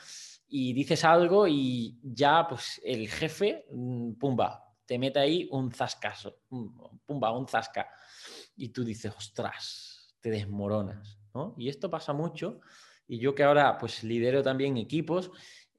Y 0.48 0.72
dices 0.72 1.04
algo 1.04 1.46
y 1.46 2.00
ya, 2.02 2.48
pues 2.48 2.80
el 2.86 3.10
jefe, 3.10 3.66
mm, 3.70 4.14
pumba, 4.14 4.64
te 4.86 4.98
mete 4.98 5.20
ahí 5.20 5.46
un 5.52 5.74
zascaso, 5.74 6.38
pumba, 7.06 7.38
un 7.38 7.50
zasca 7.50 7.90
y 8.56 8.70
tú 8.70 8.86
dices, 8.86 9.14
ostras, 9.14 10.16
te 10.22 10.30
desmoronas, 10.30 11.20
¿no? 11.34 11.54
Y 11.58 11.68
esto 11.68 11.90
pasa 11.90 12.14
mucho 12.14 12.62
y 13.10 13.20
yo 13.20 13.36
que 13.36 13.44
ahora 13.44 13.78
pues 13.78 14.06
lidero 14.06 14.42
también 14.42 14.78
equipos 14.78 15.32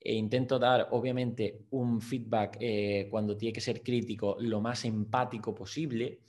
e 0.05 0.15
intento 0.15 0.59
dar 0.59 0.89
obviamente 0.91 1.67
un 1.71 2.01
feedback 2.01 2.57
eh, 2.61 3.09
cuando 3.11 3.37
tiene 3.37 3.53
que 3.53 3.61
ser 3.61 3.83
crítico 3.83 4.37
lo 4.41 4.61
más 4.61 4.85
empático 4.85 5.55
posible, 5.55 6.21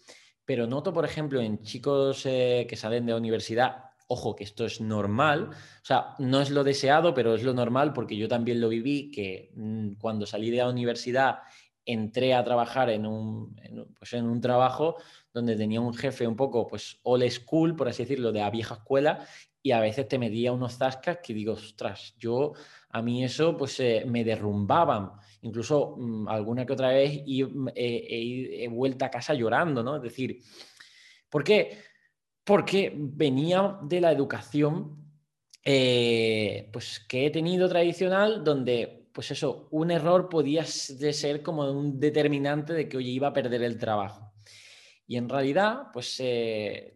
pero 0.46 0.68
noto 0.68 0.94
por 0.94 1.06
ejemplo 1.06 1.42
en 1.42 1.62
chicos 1.62 2.26
eh, 2.26 2.66
que 2.68 2.76
salen 2.76 3.06
de 3.06 3.14
la 3.14 3.18
universidad, 3.18 3.86
ojo 4.08 4.36
que 4.36 4.44
esto 4.44 4.66
es 4.66 4.82
normal, 4.82 5.50
o 5.52 5.86
sea, 5.86 6.16
no 6.20 6.42
es 6.42 6.50
lo 6.50 6.64
deseado, 6.64 7.14
pero 7.14 7.36
es 7.36 7.44
lo 7.44 7.54
normal 7.54 7.94
porque 7.94 8.18
yo 8.18 8.28
también 8.28 8.62
lo 8.62 8.70
viví, 8.70 9.12
que 9.12 9.52
mm, 9.56 9.94
cuando 9.94 10.26
salí 10.26 10.52
de 10.52 10.58
la 10.58 10.70
universidad 10.70 11.40
entré 11.86 12.34
a 12.34 12.44
trabajar 12.44 12.90
en 12.90 13.06
un, 13.06 13.56
pues 13.98 14.14
en 14.14 14.26
un 14.26 14.40
trabajo 14.40 14.96
donde 15.34 15.56
tenía 15.56 15.82
un 15.82 15.94
jefe 15.94 16.28
un 16.28 16.36
poco 16.36 16.68
pues 16.68 17.00
old 17.04 17.30
school, 17.30 17.76
por 17.76 17.90
así 17.90 18.04
decirlo, 18.04 18.32
de 18.32 18.40
la 18.40 18.50
vieja 18.50 18.76
escuela, 18.76 19.26
y 19.64 19.72
a 19.72 19.80
veces 19.80 20.08
te 20.08 20.20
medía 20.20 20.52
unos 20.52 20.78
zascas 20.78 21.20
que 21.24 21.34
digo, 21.34 21.54
ostras, 21.54 22.14
yo 22.20 22.52
a 22.90 23.02
mí 23.02 23.24
eso 23.24 23.58
pues 23.58 23.80
eh, 23.80 24.04
me 24.06 24.24
derrumbaban. 24.24 25.14
Incluso 25.42 25.96
mm, 25.98 26.28
alguna 26.28 26.66
que 26.66 26.74
otra 26.74 26.90
vez 26.90 27.24
mm, 27.26 27.70
he 27.74 28.68
vuelto 28.70 29.06
a 29.06 29.10
casa 29.10 29.34
llorando, 29.34 29.82
¿no? 29.82 29.96
Es 29.96 30.04
decir, 30.04 30.38
¿por 31.30 31.44
qué? 31.46 31.80
Porque 32.44 32.94
venía 32.94 33.80
de 33.82 34.02
la 34.02 34.12
educación 34.12 35.02
eh, 35.64 36.70
pues 36.74 37.00
que 37.08 37.26
he 37.28 37.30
tenido 37.30 37.70
tradicional 37.70 38.44
donde 38.44 39.08
pues 39.14 39.32
eso, 39.32 39.68
un 39.72 39.92
error 39.92 40.28
podía 40.28 40.66
ser 40.66 41.44
como 41.44 41.72
un 41.72 42.00
determinante 42.00 42.74
de 42.74 42.90
que, 42.90 42.98
oye, 42.98 43.12
iba 43.12 43.28
a 43.28 43.34
perder 43.34 43.62
el 43.62 43.78
trabajo. 43.78 44.34
Y 45.06 45.18
en 45.18 45.30
realidad, 45.30 45.92
pues 45.94 46.20
eh, 46.20 46.96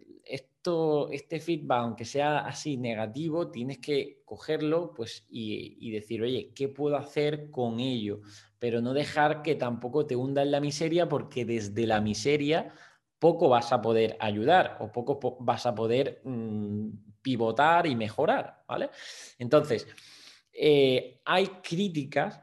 este 1.12 1.40
feedback, 1.40 1.80
aunque 1.80 2.06
sea 2.06 2.40
así 2.40 2.78
negativo, 2.78 3.50
tienes 3.50 3.80
que 3.80 4.22
cogerlo 4.26 4.94
pues, 4.94 5.26
y, 5.30 5.92
decir, 5.92 6.22
oye, 6.22 6.52
¿qué 6.56 6.70
puedo 6.70 6.98
hacer 6.98 7.50
con 7.52 7.80
ello? 7.80 8.22
Pero 8.60 8.82
no 8.82 8.94
dejar 8.94 9.42
que 9.42 9.56
tampoco 9.56 10.06
te 10.06 10.16
hunda 10.16 10.42
en 10.42 10.52
la 10.52 10.60
miseria, 10.60 11.08
porque 11.08 11.46
desde 11.46 11.88
la 11.88 12.02
miseria 12.02 12.74
poco 13.20 13.50
vas 13.50 13.72
a 13.72 13.82
poder 13.82 14.18
ayudar 14.20 14.78
o 14.80 14.92
poco 14.92 15.38
vas 15.40 15.66
a 15.66 15.74
poder 15.74 16.22
mm, 16.24 16.90
pivotar 17.22 17.88
y 17.88 17.96
mejorar, 17.96 18.64
¿vale? 18.68 18.90
Entonces, 19.40 19.88
eh, 20.54 21.22
hay 21.26 21.48
críticas 21.64 22.42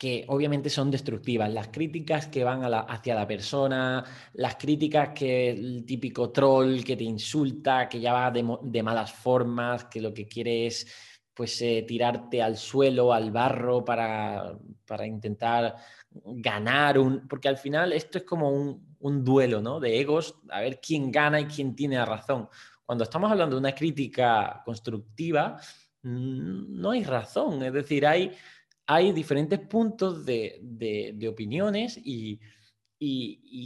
que 0.00 0.24
obviamente 0.28 0.70
son 0.70 0.90
destructivas, 0.90 1.52
las 1.52 1.68
críticas 1.68 2.28
que 2.28 2.42
van 2.42 2.62
hacia 2.64 3.14
la 3.14 3.26
persona, 3.26 4.02
las 4.32 4.56
críticas 4.56 5.10
que 5.10 5.50
el 5.50 5.84
típico 5.84 6.30
troll 6.30 6.82
que 6.82 6.96
te 6.96 7.04
insulta, 7.04 7.86
que 7.86 8.00
ya 8.00 8.14
va 8.14 8.30
de, 8.30 8.82
malas 8.82 9.12
formas, 9.12 9.84
que 9.84 10.00
lo 10.00 10.14
que 10.14 10.26
quiere 10.26 10.66
es 10.66 10.86
pues 11.34 11.60
eh, 11.60 11.84
tirarte 11.86 12.40
al 12.40 12.56
suelo, 12.56 13.12
al 13.12 13.30
barro 13.30 13.84
para, 13.84 14.56
intentar 15.04 15.76
ganar 16.08 16.98
un... 16.98 17.28
Porque 17.28 17.48
al 17.48 17.58
final 17.58 17.92
esto 17.92 18.16
es 18.16 18.24
como 18.24 18.48
un, 18.48 18.96
un 19.00 19.22
duelo 19.22 19.60
¿no? 19.60 19.80
de 19.80 20.00
egos, 20.00 20.34
a 20.48 20.62
ver 20.62 20.80
quién 20.80 21.12
gana 21.12 21.42
y 21.42 21.44
quién 21.44 21.76
tiene 21.76 21.96
la 21.96 22.06
razón. 22.06 22.48
Cuando 22.86 23.04
estamos 23.04 23.30
hablando 23.30 23.56
de 23.56 23.60
una 23.60 23.74
crítica 23.74 24.62
constructiva, 24.64 25.60
no 26.02 26.90
hay 26.90 27.04
razón, 27.04 27.62
es 27.62 27.74
decir, 27.74 28.06
hay 28.06 28.32
hay 28.92 29.12
diferentes 29.12 29.60
puntos 29.60 30.26
de, 30.26 31.28
opiniones 31.30 31.96
y, 32.02 32.40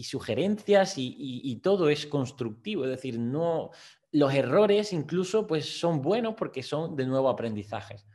sugerencias 0.04 0.96
y, 0.98 1.60
todo 1.62 1.88
es 1.88 2.04
constructivo, 2.04 2.84
es 2.84 2.90
decir, 2.90 3.18
no, 3.18 3.70
los 4.12 4.34
errores 4.34 4.92
incluso 4.92 5.46
pues 5.46 5.78
son 5.80 6.02
buenos 6.02 6.34
porque 6.34 6.62
son 6.62 6.94
de 6.94 7.06
nuevo 7.06 7.30
aprendizajes. 7.30 8.06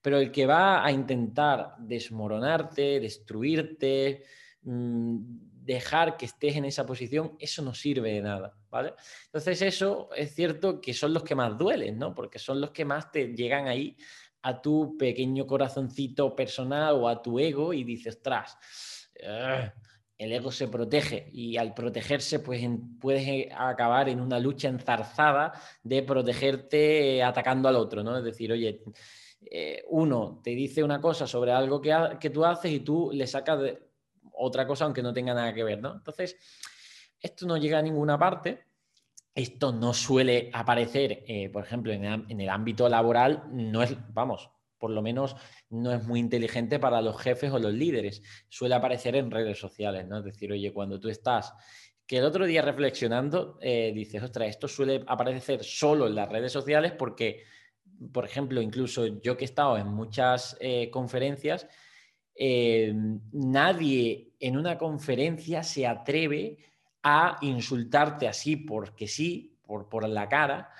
Pero 0.00 0.18
el 0.18 0.32
que 0.32 0.46
va 0.46 0.82
a 0.82 0.90
intentar 0.90 1.74
desmoronarte, 1.78 2.98
destruirte, 2.98 4.24
mm, 4.62 5.18
dejar 5.64 6.16
que 6.16 6.26
estés 6.26 6.56
en 6.56 6.64
esa 6.64 6.86
posición, 6.86 7.36
eso 7.38 7.60
no 7.60 7.74
sirve 7.74 8.12
de 8.12 8.22
nada, 8.22 8.56
¿vale? 8.70 8.94
Entonces 9.26 9.60
eso 9.60 10.08
es 10.16 10.34
cierto 10.34 10.80
que 10.80 10.94
son 10.94 11.12
los 11.12 11.24
que 11.24 11.34
más 11.34 11.58
duelen, 11.58 11.98
¿no? 11.98 12.14
Porque 12.14 12.38
son 12.38 12.60
los 12.60 12.70
que 12.70 12.86
más 12.86 13.10
te 13.12 13.34
llegan 13.34 13.68
ahí 13.68 13.96
a 14.44 14.60
tu 14.60 14.96
pequeño 14.98 15.46
corazoncito 15.46 16.36
personal 16.36 16.96
o 16.96 17.08
a 17.08 17.22
tu 17.22 17.38
ego 17.38 17.72
y 17.72 17.82
dices, 17.82 18.20
tras, 18.22 18.58
el 20.18 20.32
ego 20.32 20.52
se 20.52 20.68
protege 20.68 21.30
y 21.32 21.56
al 21.56 21.72
protegerse 21.72 22.40
pues 22.40 22.62
puedes 23.00 23.26
eh, 23.26 23.48
acabar 23.56 24.10
en 24.10 24.20
una 24.20 24.38
lucha 24.38 24.68
enzarzada 24.68 25.52
de 25.82 26.02
protegerte 26.02 27.22
atacando 27.22 27.70
al 27.70 27.76
otro, 27.76 28.02
¿no? 28.02 28.18
Es 28.18 28.24
decir, 28.24 28.52
oye, 28.52 28.82
eh, 29.50 29.82
uno 29.88 30.40
te 30.44 30.50
dice 30.50 30.84
una 30.84 31.00
cosa 31.00 31.26
sobre 31.26 31.50
algo 31.50 31.80
que, 31.80 31.96
que 32.20 32.28
tú 32.28 32.44
haces 32.44 32.70
y 32.70 32.80
tú 32.80 33.10
le 33.14 33.26
sacas 33.26 33.58
otra 34.32 34.66
cosa 34.66 34.84
aunque 34.84 35.02
no 35.02 35.14
tenga 35.14 35.32
nada 35.32 35.54
que 35.54 35.64
ver, 35.64 35.80
¿no? 35.80 35.94
Entonces, 35.94 36.36
esto 37.18 37.46
no 37.46 37.56
llega 37.56 37.78
a 37.78 37.82
ninguna 37.82 38.18
parte 38.18 38.66
esto 39.34 39.72
no 39.72 39.92
suele 39.92 40.50
aparecer, 40.52 41.24
eh, 41.26 41.50
por 41.50 41.64
ejemplo, 41.64 41.92
en 41.92 42.40
el, 42.40 42.48
ámbito 42.48 42.88
laboral, 42.88 43.44
no 43.50 43.82
es, 43.82 43.96
vamos, 44.12 44.48
por 44.78 44.90
lo 44.90 45.02
menos 45.02 45.34
no 45.70 45.92
es 45.92 46.04
muy 46.04 46.20
inteligente 46.20 46.78
para 46.78 47.02
los 47.02 47.20
jefes 47.20 47.50
o 47.52 47.58
los 47.58 47.72
líderes. 47.72 48.22
Suele 48.48 48.76
aparecer 48.76 49.16
en 49.16 49.30
redes 49.30 49.58
sociales, 49.58 50.06
¿no? 50.06 50.18
Es 50.18 50.24
decir, 50.24 50.52
oye, 50.52 50.72
cuando 50.72 51.00
tú 51.00 51.08
estás, 51.08 51.52
que 52.06 52.18
el 52.18 52.24
otro 52.24 52.46
día 52.46 52.62
reflexionando, 52.62 53.58
eh, 53.60 53.92
dices, 53.92 54.22
ostras, 54.22 54.50
esto 54.50 54.68
suele 54.68 55.02
aparecer 55.06 55.64
solo 55.64 56.06
en 56.06 56.14
las 56.14 56.28
redes 56.28 56.52
sociales 56.52 56.92
porque, 56.92 57.42
por 58.12 58.24
ejemplo, 58.24 58.60
incluso 58.60 59.20
yo 59.20 59.36
que 59.36 59.44
he 59.44 59.46
estado 59.46 59.76
en 59.78 59.88
muchas 59.88 60.56
eh, 60.60 60.90
conferencias, 60.90 61.66
nadie 63.32 64.32
en 64.40 64.56
una 64.56 64.76
conferencia 64.76 65.62
se 65.62 65.86
atreve 65.86 66.58
a 67.04 67.38
insultarte 67.42 68.26
así 68.26 68.56
porque 68.56 69.06
sí, 69.06 69.56
por, 69.66 69.88
por 69.88 70.08
la 70.08 70.28
cara, 70.28 70.72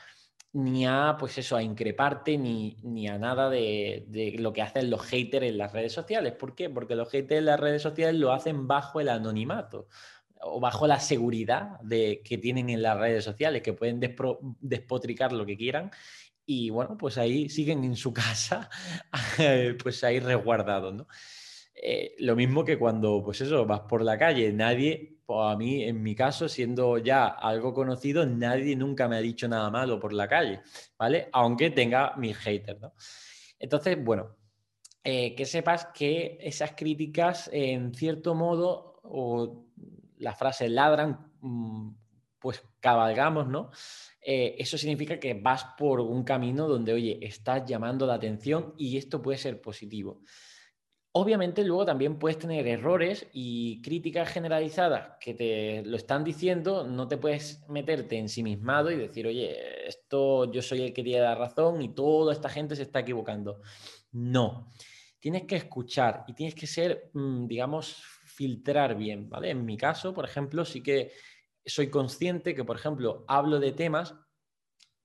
ni 0.55 0.87
a, 0.87 1.17
pues 1.19 1.37
eso, 1.39 1.57
a 1.57 1.63
increparte, 1.63 2.39
ni, 2.39 2.77
ni 2.83 3.09
a 3.09 3.19
nada 3.19 3.51
de, 3.51 4.35
lo 4.39 4.53
que 4.53 4.63
hacen 4.63 4.89
los 4.89 5.03
haters 5.03 5.47
en 5.47 5.59
las 5.59 5.73
redes 5.73 5.93
sociales. 5.93 6.33
¿Por 6.33 6.55
qué? 6.55 6.71
Porque 6.71 6.95
los 6.95 7.11
haters 7.11 7.41
en 7.41 7.47
las 7.47 7.61
redes 7.61 7.83
sociales 7.83 8.15
lo 8.15 8.33
hacen 8.33 8.67
bajo 8.67 9.01
el 9.01 9.09
anonimato 9.09 9.89
o 10.41 10.61
bajo 10.61 10.87
la 10.87 11.01
seguridad 11.01 11.81
de, 11.81 12.23
que 12.25 12.39
tienen 12.39 12.71
en 12.71 12.83
las 12.83 12.99
redes 12.99 13.25
sociales, 13.25 13.63
que 13.63 13.73
pueden 13.73 14.01
despotricar 14.61 15.33
lo 15.33 15.45
que 15.45 15.57
quieran 15.57 15.91
y 16.47 16.71
bueno, 16.71 16.97
pues 16.99 17.19
ahí 17.19 17.49
siguen 17.49 17.85
en 17.85 17.97
su 17.97 18.13
casa, 18.15 18.71
pues 19.83 20.05
ahí 20.05 20.21
resguardados, 20.21 20.95
¿no? 20.95 21.09
Eh, 21.75 22.15
lo 22.19 22.37
mismo 22.37 22.65
que 22.65 22.79
cuando, 22.79 23.23
pues 23.25 23.41
eso, 23.41 23.67
vas 23.67 23.81
por 23.81 24.03
la 24.03 24.17
calle, 24.17 24.53
nadie, 24.53 25.14
a 25.29 25.57
mí, 25.57 25.83
en 25.85 26.03
mi 26.03 26.15
caso, 26.15 26.49
siendo 26.49 26.99
ya 26.99 27.27
algo 27.27 27.73
conocido, 27.73 28.27
nadie 28.27 28.77
nunca 28.77 29.09
me 29.09 29.17
ha 29.17 29.21
dicho 29.21 29.49
nada 29.49 29.71
malo 29.71 29.99
por 29.99 30.13
la 30.13 30.29
calle, 30.29 30.61
¿vale? 30.99 31.29
Aunque 31.33 31.71
tenga 31.71 32.15
mis 32.17 32.37
haters, 32.37 32.81
¿no? 32.81 32.95
Entonces, 33.59 34.03
bueno, 34.05 34.37
eh, 35.03 35.35
que 35.35 35.47
sepas 35.47 35.87
que 35.95 36.39
esas 36.41 36.73
críticas, 36.73 37.49
en 37.53 37.95
cierto 37.95 38.35
modo, 38.35 39.01
o 39.03 39.67
las 40.19 40.39
frases 40.39 40.71
ladran, 40.71 41.33
mm, 41.41 41.91
pues 42.39 42.63
cabalgamos, 42.81 43.49
¿no? 43.49 43.71
Eh, 44.21 44.57
eso 44.59 44.77
significa 44.77 45.19
que 45.19 45.35
vas 45.35 45.65
por 45.79 46.01
un 46.01 46.25
camino 46.25 46.69
donde, 46.69 46.93
oye, 46.93 47.19
estás 47.23 47.65
llamando 47.67 48.07
la 48.07 48.15
atención 48.15 48.75
y 48.77 48.99
esto 48.99 49.23
puede 49.23 49.39
ser 49.39 49.61
positivo. 49.61 50.21
Obviamente 51.17 51.63
luego 51.63 51.87
también 51.87 52.19
puedes 52.19 52.41
tener 52.41 52.67
errores 52.67 53.29
y 53.33 53.81
críticas 53.83 54.29
generalizadas 54.29 55.17
que 55.21 55.33
te 55.33 55.85
lo 55.85 55.97
están 55.97 56.25
diciendo, 56.25 56.85
no 56.89 57.07
te 57.07 57.19
puedes 57.19 57.65
meterte 57.69 58.19
ensimismado 58.19 58.91
y 58.91 58.97
decir, 58.97 59.25
oye, 59.29 59.87
esto 59.87 60.51
yo 60.51 60.61
soy 60.61 60.83
el 60.83 60.93
que 60.93 61.05
tiene 61.05 61.21
la 61.21 61.37
razón 61.37 61.81
y 61.83 61.95
toda 61.95 62.33
esta 62.33 62.49
gente 62.49 62.75
se 62.75 62.83
está 62.83 62.99
equivocando. 62.99 63.61
No, 64.11 64.73
tienes 65.21 65.45
que 65.45 65.55
escuchar 65.55 66.25
y 66.27 66.33
tienes 66.33 66.57
que 66.57 66.67
ser, 66.67 67.11
mm, 67.13 67.47
digamos, 67.47 68.03
filtrar 68.25 68.97
bien, 68.97 69.31
¿vale? 69.31 69.51
En 69.51 69.65
mi 69.65 69.77
caso, 69.77 70.13
por 70.13 70.25
ejemplo, 70.25 70.65
sí 70.65 70.83
que 70.83 71.13
soy 71.65 71.91
consciente 71.91 72.57
que, 72.57 72.65
por 72.65 72.75
ejemplo, 72.75 73.25
hablo 73.29 73.61
de 73.61 73.71
temas 73.71 74.17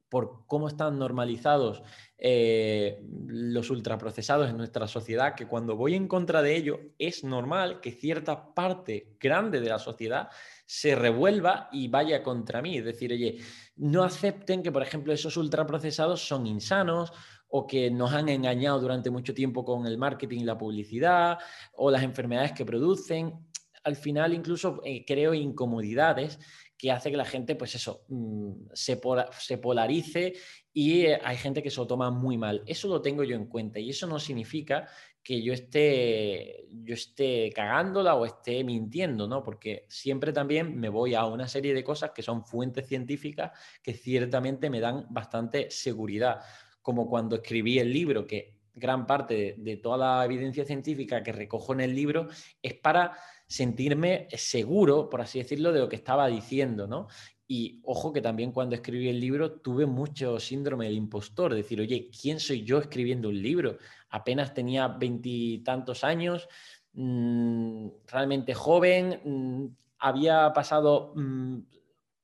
por 0.10 0.48
cómo 0.48 0.70
están 0.70 0.98
normalizados 0.98 1.84
eh, 2.22 3.02
los 3.28 3.70
ultraprocesados 3.70 4.50
en 4.50 4.58
nuestra 4.58 4.88
sociedad, 4.88 5.36
que 5.36 5.48
cuando 5.48 5.78
voy 5.78 5.96
en 5.96 6.08
contra 6.08 6.42
de 6.42 6.56
ello, 6.56 6.80
es 6.98 7.24
normal 7.24 7.80
que 7.80 7.94
cierta 7.94 8.54
parte 8.54 9.16
grande 9.20 9.62
de 9.62 9.70
la 9.70 9.80
sociedad 9.80 10.30
se 10.66 10.96
revuelva 10.96 11.70
y 11.72 11.88
vaya 11.88 12.22
contra 12.22 12.62
mí. 12.62 12.78
Es 12.78 12.84
decir, 12.84 13.14
oye, 13.14 13.38
no 13.78 14.04
acepten 14.04 14.62
que, 14.62 14.72
por 14.72 14.84
ejemplo, 14.84 15.14
esos 15.14 15.38
ultraprocesados 15.38 16.28
son 16.28 16.46
insanos 16.46 17.14
o 17.48 17.66
que 17.66 17.90
nos 17.90 18.12
han 18.12 18.28
engañado 18.28 18.82
durante 18.82 19.10
mucho 19.10 19.34
tiempo 19.34 19.64
con 19.64 19.88
el 19.88 19.98
marketing 19.98 20.42
y 20.42 20.44
la 20.44 20.58
publicidad 20.58 21.38
o 21.74 21.90
las 21.90 22.04
enfermedades 22.04 22.52
que 22.52 22.66
producen. 22.66 23.48
Al 23.86 23.96
final 23.96 24.34
incluso 24.34 24.82
eh, 24.84 25.06
creo 25.06 25.34
incomodidades 25.34 26.38
que 26.80 26.92
hace 26.92 27.12
que 27.12 27.18
la 27.18 27.26
gente, 27.26 27.56
pues 27.56 27.76
eso, 27.76 28.06
mm, 28.08 28.70
se, 28.72 29.00
se 29.38 29.58
polarice 29.58 30.34
y 30.72 31.02
eh, 31.02 31.20
hay 31.22 31.36
gente 31.36 31.62
que 31.62 31.70
se 31.70 31.82
lo 31.82 31.86
toma 31.86 32.10
muy 32.10 32.38
mal. 32.38 32.64
Eso 32.66 32.88
lo 32.88 33.02
tengo 33.02 33.26
yo 33.26 33.36
en 33.36 33.48
cuenta 33.48 33.80
y 33.80 33.90
eso 33.90 34.08
no 34.08 34.18
significa 34.18 34.88
que 35.22 35.44
yo 35.44 35.52
esté, 35.52 36.68
yo 36.72 36.94
esté 36.94 37.52
cagándola 37.54 38.16
o 38.16 38.26
esté 38.26 38.64
mintiendo, 38.64 39.28
¿no? 39.28 39.44
Porque 39.44 39.86
siempre 39.90 40.32
también 40.32 40.80
me 40.80 40.88
voy 40.88 41.16
a 41.16 41.26
una 41.26 41.50
serie 41.50 41.74
de 41.74 41.84
cosas 41.84 42.12
que 42.12 42.24
son 42.24 42.46
fuentes 42.46 42.88
científicas 42.88 43.52
que 43.84 43.94
ciertamente 43.94 44.70
me 44.70 44.80
dan 44.80 45.06
bastante 45.10 45.70
seguridad, 45.70 46.40
como 46.82 47.10
cuando 47.10 47.36
escribí 47.36 47.78
el 47.78 47.92
libro, 47.92 48.26
que 48.26 48.54
gran 48.74 49.06
parte 49.06 49.56
de 49.58 49.76
toda 49.76 49.98
la 49.98 50.24
evidencia 50.24 50.64
científica 50.64 51.22
que 51.22 51.34
recojo 51.34 51.74
en 51.74 51.82
el 51.82 51.94
libro 51.94 52.30
es 52.62 52.76
para 52.76 53.18
sentirme 53.50 54.28
seguro, 54.38 55.10
por 55.10 55.22
así 55.22 55.40
decirlo, 55.40 55.74
de 55.74 55.80
lo 55.80 55.90
que 55.90 55.96
estaba 55.96 56.28
diciendo, 56.28 56.86
¿no? 56.86 57.08
Y 57.48 57.82
ojo 57.84 58.14
que 58.14 58.22
también 58.22 58.52
cuando 58.52 58.76
escribí 58.76 59.10
el 59.10 59.20
libro 59.20 59.54
tuve 59.54 59.88
mucho 59.88 60.40
síndrome 60.40 60.86
del 60.86 60.94
impostor, 60.94 61.56
decir, 61.56 61.82
oye, 61.82 62.12
¿quién 62.12 62.40
soy 62.40 62.64
yo 62.64 62.78
escribiendo 62.78 63.30
un 63.30 63.42
libro? 63.42 63.80
Apenas 64.12 64.54
tenía 64.54 64.88
veintitantos 64.88 66.04
años, 66.04 66.48
mm, 66.94 67.88
realmente 68.06 68.54
joven, 68.54 69.20
mm, 69.26 69.66
había 69.98 70.54
pasado 70.54 71.14
mm, 71.16 71.58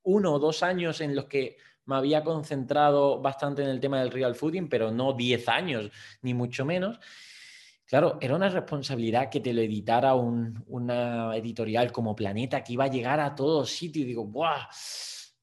uno 0.04 0.34
o 0.34 0.40
dos 0.40 0.62
años 0.62 1.02
en 1.02 1.16
los 1.16 1.26
que 1.26 1.58
me 1.86 1.96
había 1.96 2.24
concentrado 2.24 3.20
bastante 3.20 3.64
en 3.64 3.70
el 3.70 3.80
tema 3.80 4.00
del 4.00 4.12
real 4.12 4.36
fooding, 4.36 4.70
pero 4.70 4.92
no 4.92 5.14
diez 5.14 5.50
años, 5.50 5.90
ni 6.22 6.36
mucho 6.36 6.66
menos. 6.66 7.00
Claro, 7.88 8.18
era 8.20 8.36
una 8.36 8.50
responsabilidad 8.50 9.30
que 9.30 9.42
te 9.42 9.54
lo 9.54 9.62
editara 9.62 10.16
una 10.16 11.36
editorial 11.36 11.92
como 11.92 12.16
Planeta, 12.16 12.64
que 12.64 12.74
iba 12.74 12.86
a 12.86 12.90
llegar 12.90 13.20
a 13.20 13.36
todos 13.36 13.70
sitios. 13.70 14.04
Y 14.04 14.08
digo, 14.08 14.26
¡buah! 14.26 14.68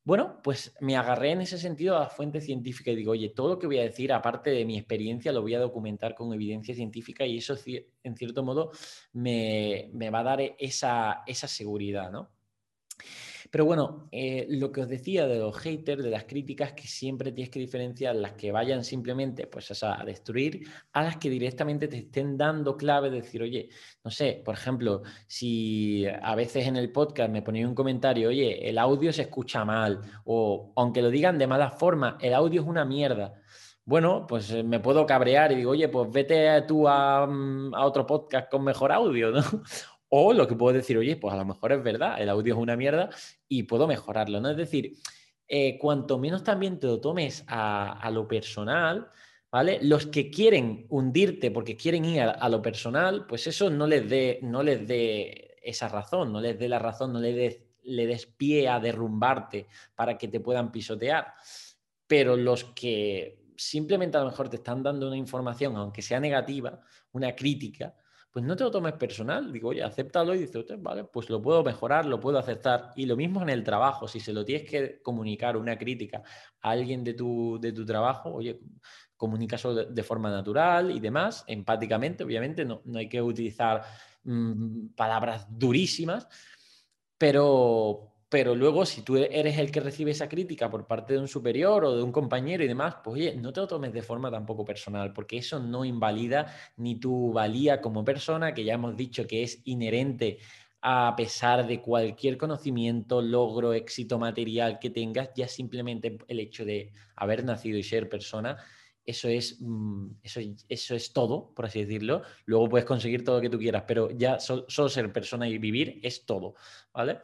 Bueno, 0.04 0.40
pues 0.42 0.74
me 0.80 0.96
agarré 0.96 1.30
en 1.30 1.42
ese 1.42 1.56
sentido 1.56 1.96
a 1.96 2.00
la 2.00 2.08
fuente 2.08 2.40
científica 2.40 2.90
y 2.90 2.96
digo, 2.96 3.12
oye, 3.12 3.28
todo 3.28 3.50
lo 3.50 3.58
que 3.60 3.68
voy 3.68 3.78
a 3.78 3.82
decir, 3.82 4.12
aparte 4.12 4.50
de 4.50 4.64
mi 4.64 4.76
experiencia, 4.76 5.30
lo 5.30 5.42
voy 5.42 5.54
a 5.54 5.60
documentar 5.60 6.16
con 6.16 6.32
evidencia 6.32 6.74
científica 6.74 7.24
y 7.24 7.38
eso, 7.38 7.54
en 8.02 8.16
cierto 8.16 8.42
modo, 8.42 8.72
me, 9.12 9.90
va 10.12 10.18
a 10.18 10.24
dar 10.24 10.40
esa 10.58 11.22
seguridad, 11.26 12.10
¿no? 12.10 12.30
Pero 13.50 13.64
bueno, 13.64 14.08
eh, 14.10 14.46
lo 14.48 14.70
que 14.72 14.82
os 14.82 14.88
decía 14.88 15.26
de 15.26 15.38
los 15.38 15.56
haters, 15.58 16.02
de 16.02 16.10
las 16.10 16.24
críticas, 16.24 16.72
que 16.72 16.86
siempre 16.86 17.32
tienes 17.32 17.50
que 17.50 17.60
diferenciar 17.60 18.16
las 18.16 18.32
que 18.32 18.52
vayan 18.52 18.84
simplemente 18.84 19.46
pues, 19.46 19.82
a 19.82 20.02
destruir 20.04 20.68
a 20.92 21.02
las 21.02 21.16
que 21.16 21.30
directamente 21.30 21.88
te 21.88 21.98
estén 21.98 22.36
dando 22.36 22.76
clave, 22.76 23.10
de 23.10 23.20
decir, 23.22 23.42
oye, 23.42 23.68
no 24.04 24.10
sé, 24.10 24.42
por 24.44 24.54
ejemplo, 24.54 25.02
si 25.26 26.04
a 26.06 26.34
veces 26.34 26.66
en 26.66 26.76
el 26.76 26.90
podcast 26.90 27.30
me 27.30 27.42
ponéis 27.42 27.66
un 27.66 27.74
comentario, 27.74 28.28
oye, 28.28 28.68
el 28.68 28.78
audio 28.78 29.12
se 29.12 29.22
escucha 29.22 29.64
mal, 29.64 30.00
o 30.24 30.72
aunque 30.76 31.02
lo 31.02 31.10
digan 31.10 31.38
de 31.38 31.46
mala 31.46 31.70
forma, 31.70 32.18
el 32.20 32.34
audio 32.34 32.62
es 32.62 32.66
una 32.66 32.84
mierda 32.84 33.42
bueno, 33.84 34.26
pues 34.28 34.50
eh, 34.52 34.62
me 34.62 34.78
puedo 34.78 35.04
cabrear 35.06 35.50
y 35.52 35.56
digo, 35.56 35.72
oye, 35.72 35.88
pues 35.88 36.08
vete 36.10 36.62
tú 36.62 36.86
a, 36.88 37.26
mm, 37.26 37.74
a, 37.74 37.84
otro 37.84 38.06
podcast 38.06 38.48
con 38.48 38.62
mejor 38.62 38.92
audio, 38.92 39.32
¿no? 39.32 39.42
O 40.14 40.34
lo 40.34 40.46
que 40.46 40.54
puedo 40.54 40.76
decir, 40.76 40.98
oye, 40.98 41.16
pues 41.16 41.32
a 41.32 41.38
lo 41.38 41.46
mejor 41.46 41.72
es 41.72 41.82
verdad, 41.82 42.20
el 42.20 42.28
audio 42.28 42.52
es 42.52 42.60
una 42.60 42.76
mierda 42.76 43.08
y 43.48 43.62
puedo 43.62 43.86
mejorarlo, 43.86 44.42
¿no? 44.42 44.50
Es 44.50 44.58
decir, 44.58 44.98
eh, 45.48 45.78
cuanto 45.78 46.18
menos 46.18 46.44
también 46.44 46.78
te 46.78 46.86
lo 46.86 47.00
tomes 47.00 47.44
a, 47.48 48.10
lo 48.12 48.28
personal, 48.28 49.08
¿vale? 49.50 49.78
Los 49.80 50.04
que 50.08 50.30
quieren 50.30 50.84
hundirte 50.90 51.50
porque 51.50 51.78
quieren 51.78 52.04
ir 52.04 52.20
a, 52.20 52.48
lo 52.50 52.60
personal, 52.60 53.24
pues 53.26 53.46
eso 53.46 53.70
no 53.70 53.86
les 53.86 54.06
dé 54.06 54.38
no 54.42 54.62
les 54.62 54.82
esa 55.62 55.88
razón, 55.88 56.30
no 56.30 56.42
les 56.42 56.58
dé 56.58 56.68
la 56.68 56.78
razón, 56.78 57.14
no 57.14 57.18
les 57.18 57.60
le 57.84 58.06
des 58.06 58.26
pie 58.26 58.68
a 58.68 58.80
derrumbarte 58.80 59.66
para 59.94 60.18
que 60.18 60.28
te 60.28 60.40
puedan 60.40 60.70
pisotear. 60.70 61.32
Pero 62.06 62.36
los 62.36 62.64
que 62.64 63.46
simplemente 63.56 64.18
a 64.18 64.20
lo 64.20 64.26
mejor 64.26 64.50
te 64.50 64.56
están 64.56 64.82
dando 64.82 65.06
una 65.06 65.16
información, 65.16 65.74
aunque 65.76 66.02
sea 66.02 66.20
negativa, 66.20 66.80
una 67.12 67.34
crítica, 67.34 67.94
pues 68.32 68.44
no 68.46 68.56
te 68.56 68.64
lo 68.64 68.70
tomes 68.70 68.94
personal. 68.94 69.52
Digo, 69.52 69.68
oye, 69.68 69.82
acéptalo 69.82 70.34
y 70.34 70.38
dices, 70.38 70.64
vale, 70.78 71.04
pues 71.04 71.28
lo 71.28 71.40
puedo 71.42 71.62
mejorar, 71.62 72.06
lo 72.06 72.18
puedo 72.18 72.38
aceptar. 72.38 72.92
Y 72.96 73.04
lo 73.04 73.14
mismo 73.14 73.42
en 73.42 73.50
el 73.50 73.62
trabajo, 73.62 74.08
si 74.08 74.20
se 74.20 74.32
lo 74.32 74.42
tienes 74.42 74.68
que 74.68 75.02
comunicar 75.02 75.56
una 75.56 75.76
crítica 75.76 76.22
a 76.62 76.70
alguien 76.70 77.04
de 77.04 77.12
tu, 77.12 77.58
de 77.60 77.72
tu 77.72 77.84
trabajo, 77.84 78.32
oye, 78.32 78.58
comunica 79.18 79.56
eso 79.56 79.74
de, 79.74 80.02
forma 80.02 80.30
natural 80.30 80.90
y 80.90 80.98
demás, 80.98 81.44
empáticamente, 81.46 82.24
obviamente, 82.24 82.64
no, 82.64 82.80
no 82.86 82.98
hay 82.98 83.08
que 83.08 83.20
utilizar 83.20 83.82
mm, 84.24 84.88
palabras 84.96 85.46
durísimas, 85.48 86.26
pero, 87.18 88.11
pero 88.32 88.54
luego, 88.54 88.86
si 88.86 89.02
tú 89.02 89.18
eres 89.18 89.58
el 89.58 89.70
que 89.70 89.80
recibe 89.80 90.10
esa 90.10 90.26
crítica 90.26 90.70
por 90.70 90.86
parte 90.86 91.12
de 91.12 91.18
un 91.18 91.28
superior 91.28 91.84
o 91.84 91.94
de 91.94 92.02
un 92.02 92.10
compañero 92.10 92.64
y 92.64 92.66
demás, 92.66 92.96
pues 93.04 93.16
oye, 93.16 93.36
no 93.36 93.52
te 93.52 93.60
lo 93.60 93.66
tomes 93.66 93.92
de 93.92 94.00
forma 94.00 94.30
tampoco 94.30 94.64
personal, 94.64 95.12
porque 95.12 95.36
eso 95.36 95.60
no 95.60 95.84
invalida 95.84 96.46
ni 96.78 96.98
tu 96.98 97.30
valía 97.30 97.82
como 97.82 98.02
persona, 98.06 98.54
que 98.54 98.64
ya 98.64 98.72
hemos 98.72 98.96
dicho 98.96 99.26
que 99.26 99.42
es 99.42 99.60
inherente 99.66 100.38
a 100.80 101.14
pesar 101.14 101.66
de 101.66 101.82
cualquier 101.82 102.38
conocimiento, 102.38 103.20
logro, 103.20 103.74
éxito 103.74 104.18
material 104.18 104.78
que 104.78 104.88
tengas, 104.88 105.28
ya 105.36 105.46
simplemente 105.46 106.16
el 106.26 106.40
hecho 106.40 106.64
de 106.64 106.90
haber 107.16 107.44
nacido 107.44 107.76
y 107.76 107.82
ser 107.82 108.08
persona, 108.08 108.56
eso 109.04 109.28
es, 109.28 109.58
mm, 109.60 110.06
eso, 110.22 110.40
eso 110.70 110.94
es 110.94 111.12
todo, 111.12 111.52
por 111.54 111.66
así 111.66 111.80
decirlo. 111.80 112.22
Luego 112.46 112.70
puedes 112.70 112.86
conseguir 112.86 113.24
todo 113.24 113.36
lo 113.36 113.42
que 113.42 113.50
tú 113.50 113.58
quieras, 113.58 113.84
pero 113.86 114.10
ya 114.10 114.40
solo 114.40 114.88
ser 114.88 115.12
persona 115.12 115.46
y 115.46 115.58
vivir 115.58 116.00
es 116.02 116.24
todo, 116.24 116.54
¿vale? 116.94 117.20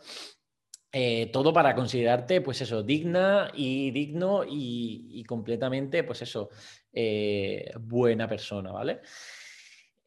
Eh, 1.01 1.27
todo 1.33 1.53
para 1.53 1.77
considerarte, 1.77 2.41
pues 2.41 2.61
eso, 2.61 2.83
digna 2.83 3.53
y 3.55 3.93
digno 3.93 4.43
y, 4.45 5.23
completamente, 5.29 6.03
pues 6.03 6.23
eso, 6.23 6.49
eh, 6.93 7.71
buena 7.79 8.27
persona, 8.27 8.73
¿vale? 8.73 8.99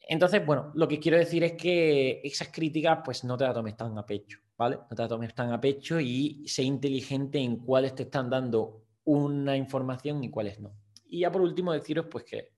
Entonces, 0.01 0.45
bueno, 0.45 0.73
lo 0.75 0.89
que 0.89 0.99
quiero 0.99 1.17
decir 1.17 1.45
es 1.45 1.54
que 1.54 2.19
esas 2.25 2.49
críticas, 2.49 2.99
pues 3.06 3.23
no 3.23 3.38
te 3.38 3.45
las 3.45 3.54
tomes 3.54 3.77
tan 3.77 3.97
a 3.97 4.06
pecho, 4.06 4.39
¿vale? 4.58 4.80
No 4.89 4.93
te 4.93 5.01
las 5.01 5.08
tomes 5.08 5.34
tan 5.34 5.54
a 5.54 5.62
pecho 5.62 5.97
y 5.97 6.45
sé 6.45 6.63
inteligente 6.63 7.39
en 7.39 7.56
cuáles 7.56 7.95
te 7.95 8.04
están 8.04 8.30
dando 8.30 8.84
una 9.06 9.56
información 9.56 10.21
y 10.25 10.30
cuáles 10.30 10.60
no. 10.60 10.73
Y 11.08 11.21
ya 11.21 11.32
por 11.32 11.41
último, 11.41 11.71
deciros, 11.71 12.08
pues 12.12 12.25
que 12.25 12.49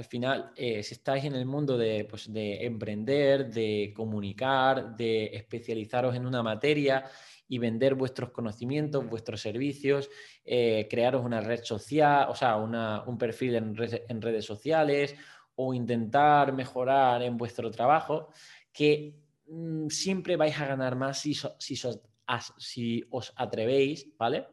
al 0.00 0.06
final, 0.06 0.50
eh, 0.56 0.82
si 0.82 0.94
estáis 0.94 1.26
en 1.26 1.34
el 1.34 1.44
mundo 1.44 1.76
de, 1.76 2.06
pues, 2.08 2.32
de 2.32 2.64
emprender, 2.64 3.50
de 3.50 3.92
comunicar, 3.94 4.96
de 4.96 5.26
especializaros 5.26 6.16
en 6.16 6.24
una 6.24 6.42
materia, 6.42 7.04
y 7.46 7.58
vender 7.58 7.96
vuestros 7.96 8.30
conocimientos, 8.30 9.06
vuestros 9.06 9.42
servicios, 9.42 10.08
eh, 10.42 10.86
crearos 10.88 11.22
una 11.22 11.42
red 11.42 11.62
social, 11.64 12.28
o 12.30 12.34
sea, 12.34 12.56
un 12.56 13.18
perfil 13.18 13.56
en, 13.56 14.22
redes 14.22 14.46
sociales 14.46 15.14
o 15.54 15.74
intentar 15.74 16.54
mejorar 16.54 17.22
en 17.22 17.36
vuestro 17.36 17.70
trabajo, 17.70 18.32
que 18.72 19.20
mm, 19.48 19.88
siempre 19.88 20.36
vais 20.36 20.58
a 20.58 20.66
ganar 20.66 20.96
más 20.96 21.20
si, 21.20 21.34
si, 21.58 23.04
os 23.10 23.32
atrevéis, 23.36 24.16
¿vale? 24.16 24.46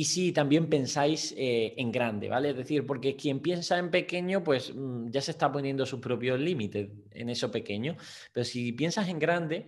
Y 0.00 0.04
si 0.06 0.32
también 0.32 0.70
pensáis 0.70 1.34
eh, 1.36 1.74
en 1.76 1.92
grande, 1.92 2.30
¿vale? 2.30 2.48
Es 2.48 2.56
decir, 2.56 2.86
porque 2.86 3.16
quien 3.16 3.40
piensa 3.40 3.76
en 3.78 3.90
pequeño, 3.90 4.42
pues 4.42 4.74
mm, 4.74 5.10
ya 5.10 5.20
se 5.20 5.32
está 5.32 5.52
poniendo 5.52 5.84
sus 5.84 6.00
propios 6.00 6.40
límites 6.40 6.88
en 7.10 7.28
eso 7.28 7.50
pequeño. 7.50 7.98
Pero 8.32 8.44
si 8.44 8.72
piensas 8.72 9.10
en 9.10 9.18
grande, 9.18 9.66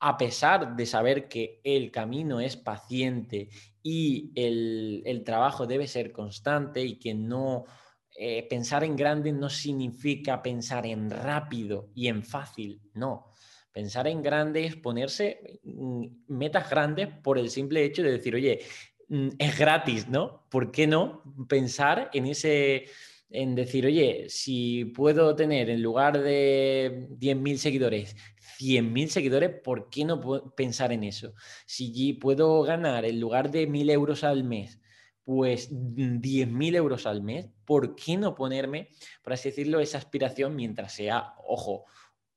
a 0.00 0.16
pesar 0.18 0.74
de 0.74 0.86
saber 0.86 1.28
que 1.28 1.60
el 1.62 1.92
camino 1.92 2.40
es 2.40 2.56
paciente 2.56 3.48
y 3.80 4.32
el, 4.34 5.22
trabajo 5.24 5.68
debe 5.68 5.86
ser 5.86 6.10
constante 6.10 6.84
y 6.84 6.98
que 6.98 7.14
no 7.14 7.64
eh, 8.18 8.44
pensar 8.50 8.82
en 8.82 8.96
grande 8.96 9.30
no 9.30 9.48
significa 9.48 10.42
pensar 10.42 10.84
en 10.84 11.10
rápido 11.10 11.90
y 11.94 12.08
en 12.08 12.24
fácil, 12.24 12.80
no. 12.92 13.30
Pensar 13.70 14.08
en 14.08 14.20
grande 14.20 14.66
es 14.66 14.74
ponerse 14.74 15.60
mm, 15.62 16.06
metas 16.26 16.68
grandes 16.68 17.08
por 17.22 17.38
el 17.38 17.50
simple 17.50 17.84
hecho 17.84 18.02
de 18.02 18.10
decir, 18.10 18.34
oye, 18.34 18.60
es 19.38 19.58
gratis, 19.58 20.08
¿no? 20.08 20.44
¿Por 20.50 20.70
qué 20.70 20.86
no 20.86 21.22
pensar 21.48 22.10
en 22.12 22.26
ese, 22.26 22.86
en 23.30 23.54
decir, 23.54 23.86
oye, 23.86 24.26
si 24.28 24.86
puedo 24.86 25.34
tener 25.36 25.70
en 25.70 25.82
lugar 25.82 26.22
de 26.22 27.08
10.000 27.18 27.56
seguidores 27.56 28.16
100.000 28.58 29.08
seguidores, 29.08 29.50
¿por 29.62 29.90
qué 29.90 30.04
no 30.04 30.20
pensar 30.54 30.92
en 30.92 31.04
eso? 31.04 31.34
Si 31.66 32.14
puedo 32.14 32.62
ganar 32.62 33.04
en 33.04 33.20
lugar 33.20 33.50
de 33.50 33.68
1.000 33.68 33.90
euros 33.90 34.24
al 34.24 34.44
mes, 34.44 34.80
pues 35.24 35.70
10.000 35.70 36.76
euros 36.76 37.06
al 37.06 37.22
mes, 37.22 37.48
¿por 37.64 37.94
qué 37.96 38.16
no 38.16 38.34
ponerme, 38.34 38.90
por 39.22 39.32
así 39.32 39.50
decirlo, 39.50 39.80
esa 39.80 39.98
aspiración 39.98 40.54
mientras 40.54 40.92
sea, 40.92 41.34
ojo, 41.44 41.84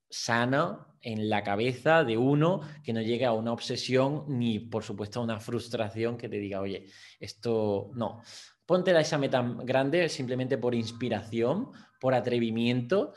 sana 0.09 0.87
en 1.01 1.29
la 1.29 1.43
cabeza 1.43 2.03
de 2.03 2.17
uno 2.17 2.61
que 2.83 2.93
no 2.93 3.01
llegue 3.01 3.25
a 3.25 3.33
una 3.33 3.53
obsesión 3.53 4.25
ni, 4.27 4.59
por 4.59 4.83
supuesto, 4.83 5.19
a 5.19 5.23
una 5.23 5.39
frustración 5.39 6.17
que 6.17 6.29
te 6.29 6.37
diga, 6.37 6.61
oye, 6.61 6.87
esto 7.19 7.91
no. 7.93 8.21
Ponte 8.65 8.99
esa 8.99 9.17
meta 9.17 9.41
grande 9.63 10.09
simplemente 10.09 10.57
por 10.57 10.75
inspiración, 10.75 11.71
por 11.99 12.13
atrevimiento 12.13 13.13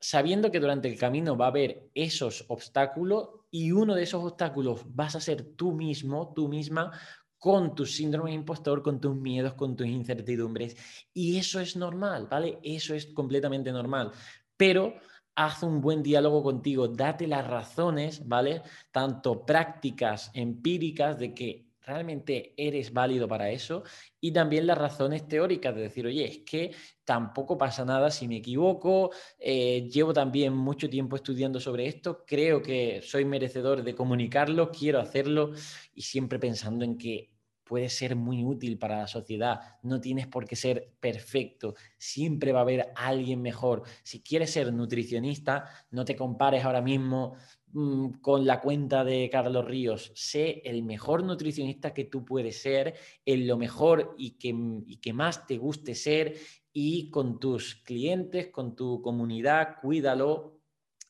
sabiendo 0.00 0.50
que 0.50 0.60
durante 0.60 0.88
el 0.88 0.98
camino 0.98 1.36
va 1.36 1.46
a 1.46 1.48
haber 1.48 1.90
esos 1.94 2.46
obstáculos 2.48 3.28
y 3.50 3.72
uno 3.72 3.94
de 3.94 4.04
esos 4.04 4.24
obstáculos 4.24 4.82
vas 4.86 5.14
a 5.14 5.20
ser 5.20 5.54
tú 5.56 5.72
mismo, 5.72 6.32
tú 6.34 6.48
misma, 6.48 6.90
con 7.38 7.74
tu 7.74 7.86
síndrome 7.86 8.30
de 8.30 8.36
impostor, 8.36 8.82
con 8.82 9.00
tus 9.00 9.14
miedos, 9.16 9.54
con 9.54 9.76
tus 9.76 9.86
incertidumbres. 9.86 10.76
Y 11.12 11.36
eso 11.36 11.60
es 11.60 11.76
normal, 11.76 12.28
¿vale? 12.30 12.58
Eso 12.62 12.94
es 12.94 13.06
completamente 13.06 13.72
normal. 13.72 14.12
Pero 14.56 14.94
haz 15.34 15.62
un 15.62 15.80
buen 15.80 16.02
diálogo 16.02 16.42
contigo, 16.42 16.88
date 16.88 17.26
las 17.26 17.46
razones, 17.46 18.26
¿vale? 18.26 18.62
Tanto 18.90 19.44
prácticas, 19.44 20.30
empíricas, 20.34 21.18
de 21.18 21.34
que 21.34 21.70
realmente 21.90 22.54
eres 22.56 22.92
válido 22.92 23.26
para 23.26 23.50
eso 23.50 23.82
y 24.20 24.32
también 24.32 24.66
las 24.66 24.78
razones 24.78 25.26
teóricas 25.26 25.74
de 25.74 25.82
decir, 25.82 26.06
oye, 26.06 26.24
es 26.24 26.38
que 26.38 26.72
tampoco 27.04 27.58
pasa 27.58 27.84
nada 27.84 28.10
si 28.10 28.28
me 28.28 28.36
equivoco, 28.36 29.10
eh, 29.38 29.88
llevo 29.90 30.12
también 30.12 30.54
mucho 30.54 30.88
tiempo 30.88 31.16
estudiando 31.16 31.58
sobre 31.58 31.86
esto, 31.86 32.24
creo 32.26 32.62
que 32.62 33.00
soy 33.02 33.24
merecedor 33.24 33.82
de 33.82 33.94
comunicarlo, 33.94 34.70
quiero 34.70 35.00
hacerlo 35.00 35.52
y 35.94 36.02
siempre 36.02 36.38
pensando 36.38 36.84
en 36.84 36.96
que 36.96 37.29
puede 37.70 37.88
ser 37.88 38.16
muy 38.16 38.44
útil 38.44 38.76
para 38.78 38.98
la 38.98 39.06
sociedad, 39.06 39.78
no 39.84 40.00
tienes 40.00 40.26
por 40.26 40.44
qué 40.44 40.56
ser 40.56 40.92
perfecto, 40.98 41.76
siempre 41.96 42.50
va 42.50 42.58
a 42.58 42.62
haber 42.62 42.92
alguien 42.96 43.40
mejor. 43.40 43.84
Si 44.02 44.20
quieres 44.20 44.50
ser 44.50 44.72
nutricionista, 44.72 45.66
no 45.92 46.04
te 46.04 46.16
compares 46.16 46.64
ahora 46.64 46.82
mismo 46.82 47.36
Mm, 47.72 48.14
con 48.20 48.46
la 48.46 48.60
cuenta 48.60 49.04
de 49.04 49.30
Carlos 49.30 49.64
Ríos, 49.64 50.10
sé 50.16 50.60
el 50.64 50.82
mejor 50.82 51.22
nutricionista 51.22 51.94
que 51.94 52.04
tú 52.04 52.24
puedes 52.24 52.60
ser, 52.60 52.94
en 53.24 53.46
lo 53.46 53.56
mejor 53.56 54.16
y 54.18 54.32
que, 54.32 54.52
y 54.86 54.96
que 54.96 55.12
más 55.12 55.46
te 55.46 55.56
guste 55.56 55.94
ser 55.94 56.34
y 56.72 57.10
con 57.10 57.38
tus 57.38 57.76
clientes, 57.76 58.48
con 58.48 58.74
tu 58.74 59.00
comunidad, 59.02 59.76
cuídalo, 59.80 60.58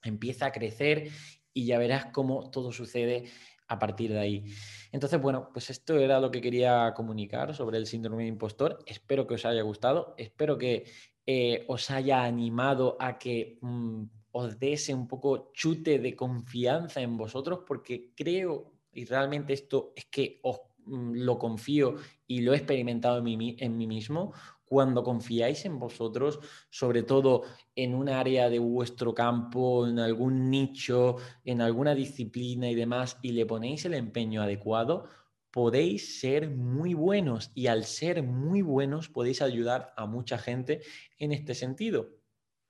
empieza 0.03 0.47
a 0.47 0.53
crecer 0.53 1.09
y 1.55 1.65
ya 1.65 1.79
verás 1.79 2.07
cómo 2.13 2.51
todo 2.51 2.73
sucede 2.73 3.25
a 3.71 3.79
partir 3.79 4.13
de 4.13 4.19
ahí. 4.19 4.45
Entonces, 4.93 5.21
bueno, 5.23 5.49
pues 5.53 5.71
esto 5.71 5.97
era 5.97 6.21
lo 6.21 6.31
que 6.31 6.41
quería 6.43 6.93
comunicar 6.95 7.55
sobre 7.55 7.79
el 7.79 7.87
síndrome 7.87 8.25
de 8.25 8.29
impostor. 8.29 8.79
Espero 8.85 9.27
que 9.27 9.35
os 9.35 9.45
haya 9.47 9.63
gustado, 9.63 10.15
espero 10.19 10.59
que 10.59 10.85
eh, 11.27 11.65
os 11.69 11.91
haya 11.91 12.23
animado 12.25 12.97
a 13.01 13.19
que... 13.19 13.59
Mm, 13.63 14.05
os 14.33 14.61
dé 14.61 14.75
ese 14.75 14.95
un 14.95 15.09
poco 15.09 15.51
chute 15.53 15.99
de 15.99 16.15
confianza 16.15 17.01
en 17.01 17.17
vosotros, 17.17 17.65
porque 17.67 18.13
creo 18.15 18.81
y 18.93 19.05
realmente 19.05 19.53
esto 19.53 19.93
es 19.95 20.07
que 20.07 20.41
os 20.43 20.61
mm, 20.85 21.13
lo 21.15 21.39
confío 21.39 21.97
y 22.27 22.41
lo 22.43 22.53
he 22.53 22.57
experimentado 22.57 23.19
en 23.19 23.25
mí, 23.25 23.57
en 23.59 23.77
mí 23.77 23.87
mismo, 23.87 24.33
cuando 24.71 25.03
confiáis 25.03 25.65
en 25.65 25.81
vosotros, 25.81 26.39
sobre 26.71 27.03
todo 27.03 27.43
en 27.75 27.93
un 27.93 28.09
área 28.09 28.49
de 28.49 28.61
vuestro 28.61 29.13
campo, 29.13 29.85
en 29.85 29.99
algún 29.99 30.49
nicho, 30.49 31.17
en 31.45 31.61
alguna 31.61 31.93
disciplina 31.93 32.71
y 32.71 32.77
demás, 32.77 33.19
y 33.21 33.33
le 33.33 33.47
ponéis 33.47 33.85
el 33.87 33.95
empeño 33.95 34.41
adecuado, 34.41 35.09
podéis 35.51 36.21
ser 36.21 36.51
muy 36.51 36.95
buenos 36.95 37.51
y 37.53 37.67
al 37.67 37.83
ser 37.83 38.23
muy 38.23 38.63
buenos 38.63 39.09
podéis 39.09 39.43
ayudar 39.43 39.93
a 39.97 40.07
mucha 40.07 40.39
gente 40.39 40.83
en 41.19 41.33
este 41.33 41.57
sentido. 41.57 42.21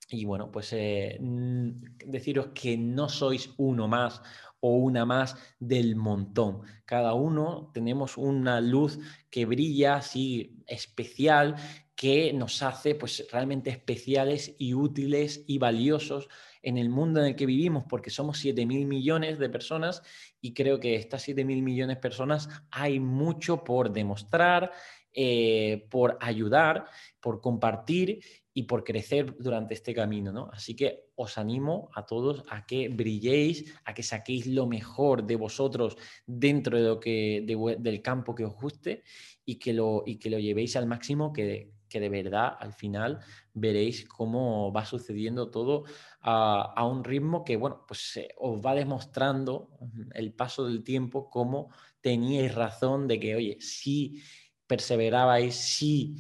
Y 0.09 0.25
bueno, 0.25 0.51
pues 0.51 0.73
eh, 0.73 1.19
deciros 1.21 2.49
que 2.55 2.79
no 2.79 3.11
sois 3.11 3.51
uno 3.59 3.89
más 3.89 4.23
o 4.61 4.71
una 4.77 5.05
más 5.05 5.37
del 5.59 5.97
montón. 5.97 6.63
Cada 6.85 7.15
uno 7.15 7.71
tenemos 7.73 8.17
una 8.17 8.61
luz 8.61 8.99
que 9.31 9.47
brilla 9.47 9.97
así 9.97 10.63
especial 10.67 11.57
que 12.01 12.33
nos 12.33 12.63
hace 12.63 12.95
pues 12.95 13.27
realmente 13.31 13.69
especiales 13.69 14.55
y 14.57 14.73
útiles 14.73 15.45
y 15.47 15.59
valiosos 15.59 16.31
en 16.63 16.79
el 16.79 16.89
mundo 16.89 17.21
en 17.21 17.27
el 17.27 17.37
que 17.37 17.45
vivimos, 17.45 17.85
porque 17.87 18.09
somos 18.09 18.39
7 18.39 18.65
mil 18.65 18.87
millones 18.87 19.39
de 19.39 19.51
personas 19.51 20.03
y 20.41 20.55
creo 20.55 20.81
que 20.81 20.95
estas 20.95 21.21
7 21.21 21.45
mil 21.45 21.61
millones 21.61 21.97
de 21.97 22.01
personas 22.01 22.49
hay 22.71 23.01
mucho 23.01 23.65
por 23.65 23.93
demostrar, 23.93 24.73
eh, 25.13 25.89
por 25.91 26.17
ayudar, 26.23 26.87
por 27.21 27.43
compartir 27.43 28.21
y 28.55 28.63
por 28.63 28.83
crecer 28.83 29.37
durante 29.39 29.75
este 29.75 29.93
camino, 29.93 30.33
¿no? 30.33 30.49
Así 30.55 30.75
que 30.75 31.11
os 31.17 31.37
animo 31.37 31.91
a 31.95 32.07
todos 32.07 32.45
a 32.49 32.65
que 32.65 32.89
brilléis, 32.89 33.75
a 33.85 33.93
que 33.93 34.03
saquéis 34.03 34.47
lo 34.47 34.67
mejor 34.67 35.27
de 35.27 35.37
vosotros 35.37 35.99
dentro 36.25 36.79
de 36.79 36.85
lo 36.85 36.99
que, 36.99 37.45
del 37.79 38.01
campo 38.01 38.35
que 38.35 38.47
os 38.47 38.55
guste 38.55 39.03
y 39.45 39.57
que 39.57 39.75
lo, 39.75 40.03
y 40.07 40.17
que 40.17 40.31
lo 40.31 40.39
llevéis 40.39 40.77
al 40.77 40.87
máximo, 40.87 41.31
que, 41.31 41.79
que 41.91 42.01
de 42.01 42.09
verdad 42.09 42.57
al 42.59 42.73
final 42.73 43.21
veréis 43.53 44.09
cómo 44.09 44.73
va 44.73 44.87
sucediendo 44.87 45.51
todo 45.51 45.85
a, 46.21 46.87
un 46.87 47.05
ritmo 47.05 47.45
que, 47.45 47.57
bueno, 47.57 47.85
pues 47.87 48.19
os 48.39 48.65
va 48.65 48.75
demostrando 48.75 49.69
el 50.15 50.33
paso 50.33 50.65
del 50.65 50.83
tiempo 50.83 51.29
cómo 51.29 51.71
teníais 52.01 52.55
razón 52.55 53.09
de 53.09 53.21
que, 53.21 53.35
oye, 53.35 53.59
si 53.61 54.23
perseverabais, 54.67 55.55
si 55.55 56.17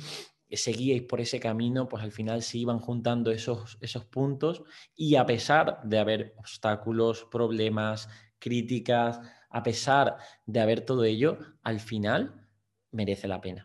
seguíais 0.50 1.02
por 1.02 1.20
ese 1.20 1.38
camino, 1.38 1.88
pues 1.88 2.02
al 2.02 2.12
final 2.12 2.42
se 2.42 2.58
iban 2.58 2.80
juntando 2.80 3.30
esos, 3.30 3.78
esos 3.80 4.04
puntos 4.04 4.64
y 4.96 5.14
a 5.14 5.24
pesar 5.24 5.80
de 5.84 5.98
haber 5.98 6.34
obstáculos, 6.36 7.26
problemas, 7.30 8.08
críticas, 8.38 9.20
a 9.48 9.62
pesar 9.62 10.16
de 10.46 10.60
haber 10.60 10.84
todo 10.84 11.04
ello, 11.04 11.38
al 11.62 11.78
final 11.78 12.48
merece 12.90 13.28
la 13.28 13.40
pena. 13.40 13.62